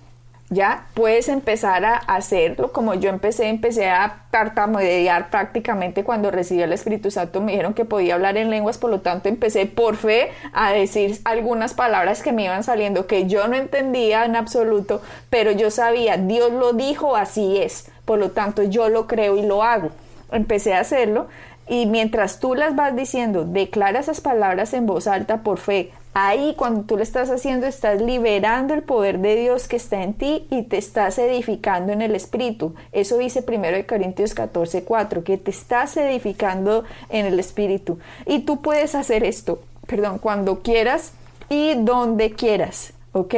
ya 0.50 0.86
puedes 0.94 1.28
empezar 1.28 1.84
a 1.84 1.96
hacerlo 1.96 2.72
como 2.72 2.94
yo 2.94 3.10
empecé, 3.10 3.48
empecé 3.48 3.90
a 3.90 4.22
tartamudear 4.30 5.30
prácticamente 5.30 6.04
cuando 6.04 6.30
recibí 6.30 6.62
el 6.62 6.72
Espíritu 6.72 7.10
Santo, 7.10 7.40
me 7.40 7.52
dijeron 7.52 7.74
que 7.74 7.84
podía 7.84 8.14
hablar 8.14 8.36
en 8.36 8.48
lenguas, 8.48 8.78
por 8.78 8.90
lo 8.90 9.00
tanto 9.00 9.28
empecé 9.28 9.66
por 9.66 9.96
fe 9.96 10.30
a 10.52 10.72
decir 10.72 11.20
algunas 11.24 11.74
palabras 11.74 12.22
que 12.22 12.32
me 12.32 12.44
iban 12.44 12.64
saliendo 12.64 13.06
que 13.06 13.26
yo 13.26 13.46
no 13.48 13.56
entendía 13.56 14.24
en 14.24 14.36
absoluto, 14.36 15.02
pero 15.28 15.52
yo 15.52 15.70
sabía, 15.70 16.16
Dios 16.16 16.52
lo 16.52 16.72
dijo, 16.72 17.16
así 17.16 17.58
es, 17.58 17.90
por 18.04 18.18
lo 18.18 18.30
tanto 18.30 18.62
yo 18.62 18.88
lo 18.88 19.06
creo 19.06 19.36
y 19.36 19.42
lo 19.42 19.62
hago. 19.62 19.90
Empecé 20.30 20.74
a 20.74 20.80
hacerlo 20.80 21.28
y 21.68 21.86
mientras 21.86 22.40
tú 22.40 22.54
las 22.54 22.74
vas 22.74 22.96
diciendo, 22.96 23.44
declara 23.44 24.00
esas 24.00 24.22
palabras 24.22 24.72
en 24.72 24.86
voz 24.86 25.06
alta 25.06 25.38
por 25.38 25.58
fe, 25.58 25.90
Ahí 26.20 26.54
cuando 26.56 26.82
tú 26.82 26.96
lo 26.96 27.04
estás 27.04 27.30
haciendo 27.30 27.68
estás 27.68 28.02
liberando 28.02 28.74
el 28.74 28.82
poder 28.82 29.20
de 29.20 29.36
Dios 29.36 29.68
que 29.68 29.76
está 29.76 30.02
en 30.02 30.14
ti 30.14 30.48
y 30.50 30.64
te 30.64 30.76
estás 30.76 31.16
edificando 31.16 31.92
en 31.92 32.02
el 32.02 32.16
Espíritu. 32.16 32.74
Eso 32.90 33.18
dice 33.18 33.40
primero 33.40 33.76
de 33.76 33.86
Corintios 33.86 34.34
14, 34.34 34.82
4, 34.82 35.22
que 35.22 35.38
te 35.38 35.52
estás 35.52 35.96
edificando 35.96 36.82
en 37.08 37.26
el 37.26 37.38
Espíritu. 37.38 38.00
Y 38.26 38.40
tú 38.40 38.62
puedes 38.62 38.96
hacer 38.96 39.22
esto, 39.22 39.62
perdón, 39.86 40.18
cuando 40.18 40.60
quieras 40.60 41.12
y 41.50 41.74
donde 41.76 42.32
quieras, 42.32 42.94
¿ok? 43.12 43.34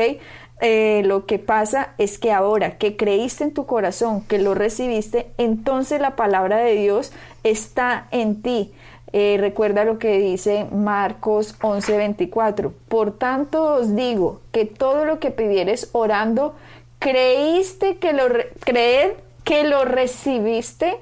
Eh, 0.63 1.03
lo 1.05 1.27
que 1.27 1.39
pasa 1.39 1.93
es 1.99 2.19
que 2.19 2.33
ahora 2.33 2.79
que 2.79 2.97
creíste 2.97 3.45
en 3.45 3.53
tu 3.53 3.67
corazón, 3.67 4.23
que 4.23 4.39
lo 4.39 4.55
recibiste, 4.55 5.27
entonces 5.37 6.01
la 6.01 6.17
palabra 6.17 6.57
de 6.57 6.77
Dios 6.77 7.13
está 7.45 8.07
en 8.11 8.41
ti 8.41 8.73
eh, 9.13 9.37
recuerda 9.41 9.85
lo 9.85 9.99
que 9.99 10.19
dice 10.19 10.67
Marcos 10.73 11.57
11:24. 11.61 12.73
Por 12.89 13.19
tanto 13.19 13.75
os 13.75 13.97
digo 13.97 14.41
que 14.53 14.67
todo 14.67 15.05
lo 15.05 15.19
que 15.19 15.31
pidieres 15.31 15.91
orando, 15.93 16.55
creíste 16.99 17.97
que 17.97 18.13
lo, 18.13 18.25
creed 18.61 19.13
que 19.45 19.65
lo 19.65 19.85
recibiste 19.85 20.99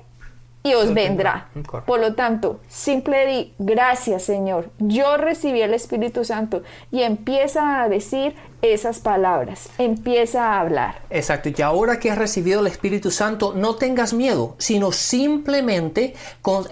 y 0.63 0.75
os 0.75 0.93
vendrá. 0.93 1.49
Por 1.87 2.01
lo 2.01 2.15
tanto, 2.15 2.61
simple 2.69 3.27
di, 3.27 3.55
gracias 3.59 4.25
Señor, 4.25 4.71
yo 4.79 5.17
recibí 5.17 5.63
el 5.63 5.75
Espíritu 5.75 6.25
Santo 6.25 6.63
y 6.91 7.03
empieza 7.03 7.83
a 7.83 7.89
decir, 7.89 8.35
esas 8.63 8.99
palabras, 8.99 9.69
empieza 9.79 10.53
a 10.53 10.61
hablar. 10.61 11.03
Exacto, 11.11 11.49
y 11.57 11.63
ahora 11.63 11.99
que 12.01 12.11
has 12.11 12.19
recibido 12.19 12.61
el 12.61 12.67
Espíritu 12.67 13.11
Santo, 13.11 13.53
no 13.55 13.77
tengas 13.77 14.13
miedo, 14.13 14.57
sino 14.59 14.91
simplemente, 14.91 16.15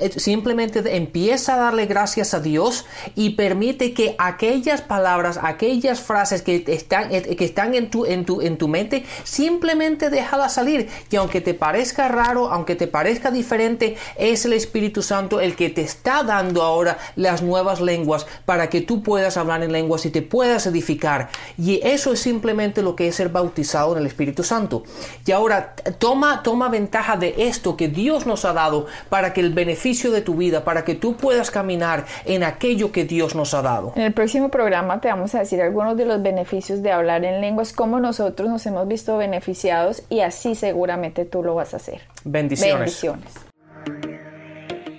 eh, 0.00 0.10
simplemente 0.16 0.96
empieza 0.96 1.54
a 1.54 1.58
darle 1.58 1.86
gracias 1.86 2.34
a 2.34 2.40
Dios 2.40 2.86
y 3.14 3.30
permite 3.30 3.94
que 3.94 4.16
aquellas 4.18 4.82
palabras, 4.82 5.38
aquellas 5.42 6.00
frases 6.00 6.42
que 6.42 6.64
están, 6.66 7.14
eh, 7.14 7.36
que 7.36 7.44
están 7.44 7.74
en, 7.74 7.90
tu, 7.90 8.04
en, 8.04 8.24
tu, 8.24 8.40
en 8.40 8.58
tu 8.58 8.68
mente, 8.68 9.04
simplemente 9.24 10.10
déjala 10.10 10.48
salir. 10.48 10.88
Y 11.10 11.16
aunque 11.16 11.40
te 11.40 11.54
parezca 11.54 12.08
raro, 12.08 12.50
aunque 12.50 12.74
te 12.74 12.88
parezca 12.88 13.30
diferente, 13.30 13.96
es 14.16 14.44
el 14.44 14.54
Espíritu 14.54 15.02
Santo 15.02 15.40
el 15.40 15.54
que 15.54 15.70
te 15.70 15.82
está 15.82 16.22
dando 16.22 16.62
ahora 16.62 16.98
las 17.14 17.42
nuevas 17.42 17.80
lenguas 17.80 18.26
para 18.44 18.68
que 18.68 18.80
tú 18.80 19.02
puedas 19.02 19.36
hablar 19.36 19.62
en 19.62 19.72
lenguas 19.72 20.04
y 20.06 20.10
te 20.10 20.22
puedas 20.22 20.66
edificar. 20.66 21.28
Y 21.76 21.86
eso 21.86 22.12
es 22.12 22.20
simplemente 22.20 22.82
lo 22.82 22.96
que 22.96 23.08
es 23.08 23.16
ser 23.16 23.28
bautizado 23.28 23.92
en 23.92 23.98
el 23.98 24.06
Espíritu 24.06 24.42
Santo. 24.42 24.82
Y 25.26 25.32
ahora 25.32 25.74
toma, 25.98 26.42
toma 26.42 26.70
ventaja 26.70 27.16
de 27.16 27.34
esto 27.36 27.76
que 27.76 27.88
Dios 27.88 28.26
nos 28.26 28.46
ha 28.46 28.54
dado 28.54 28.86
para 29.10 29.34
que 29.34 29.42
el 29.42 29.52
beneficio 29.52 30.10
de 30.10 30.22
tu 30.22 30.36
vida, 30.36 30.64
para 30.64 30.84
que 30.84 30.94
tú 30.94 31.16
puedas 31.16 31.50
caminar 31.50 32.06
en 32.24 32.44
aquello 32.44 32.92
que 32.92 33.04
Dios 33.04 33.34
nos 33.34 33.52
ha 33.52 33.60
dado. 33.60 33.92
En 33.94 34.02
el 34.02 34.14
próximo 34.14 34.48
programa 34.48 35.00
te 35.00 35.08
vamos 35.08 35.34
a 35.34 35.40
decir 35.40 35.60
algunos 35.60 35.96
de 35.98 36.06
los 36.06 36.22
beneficios 36.22 36.82
de 36.82 36.92
hablar 36.92 37.24
en 37.24 37.42
lenguas, 37.42 37.74
cómo 37.74 38.00
nosotros 38.00 38.48
nos 38.48 38.64
hemos 38.64 38.88
visto 38.88 39.18
beneficiados 39.18 40.02
y 40.08 40.20
así 40.20 40.54
seguramente 40.54 41.26
tú 41.26 41.42
lo 41.42 41.54
vas 41.54 41.74
a 41.74 41.76
hacer. 41.76 42.00
Bendiciones. 42.24 42.78
Bendiciones. 42.78 43.45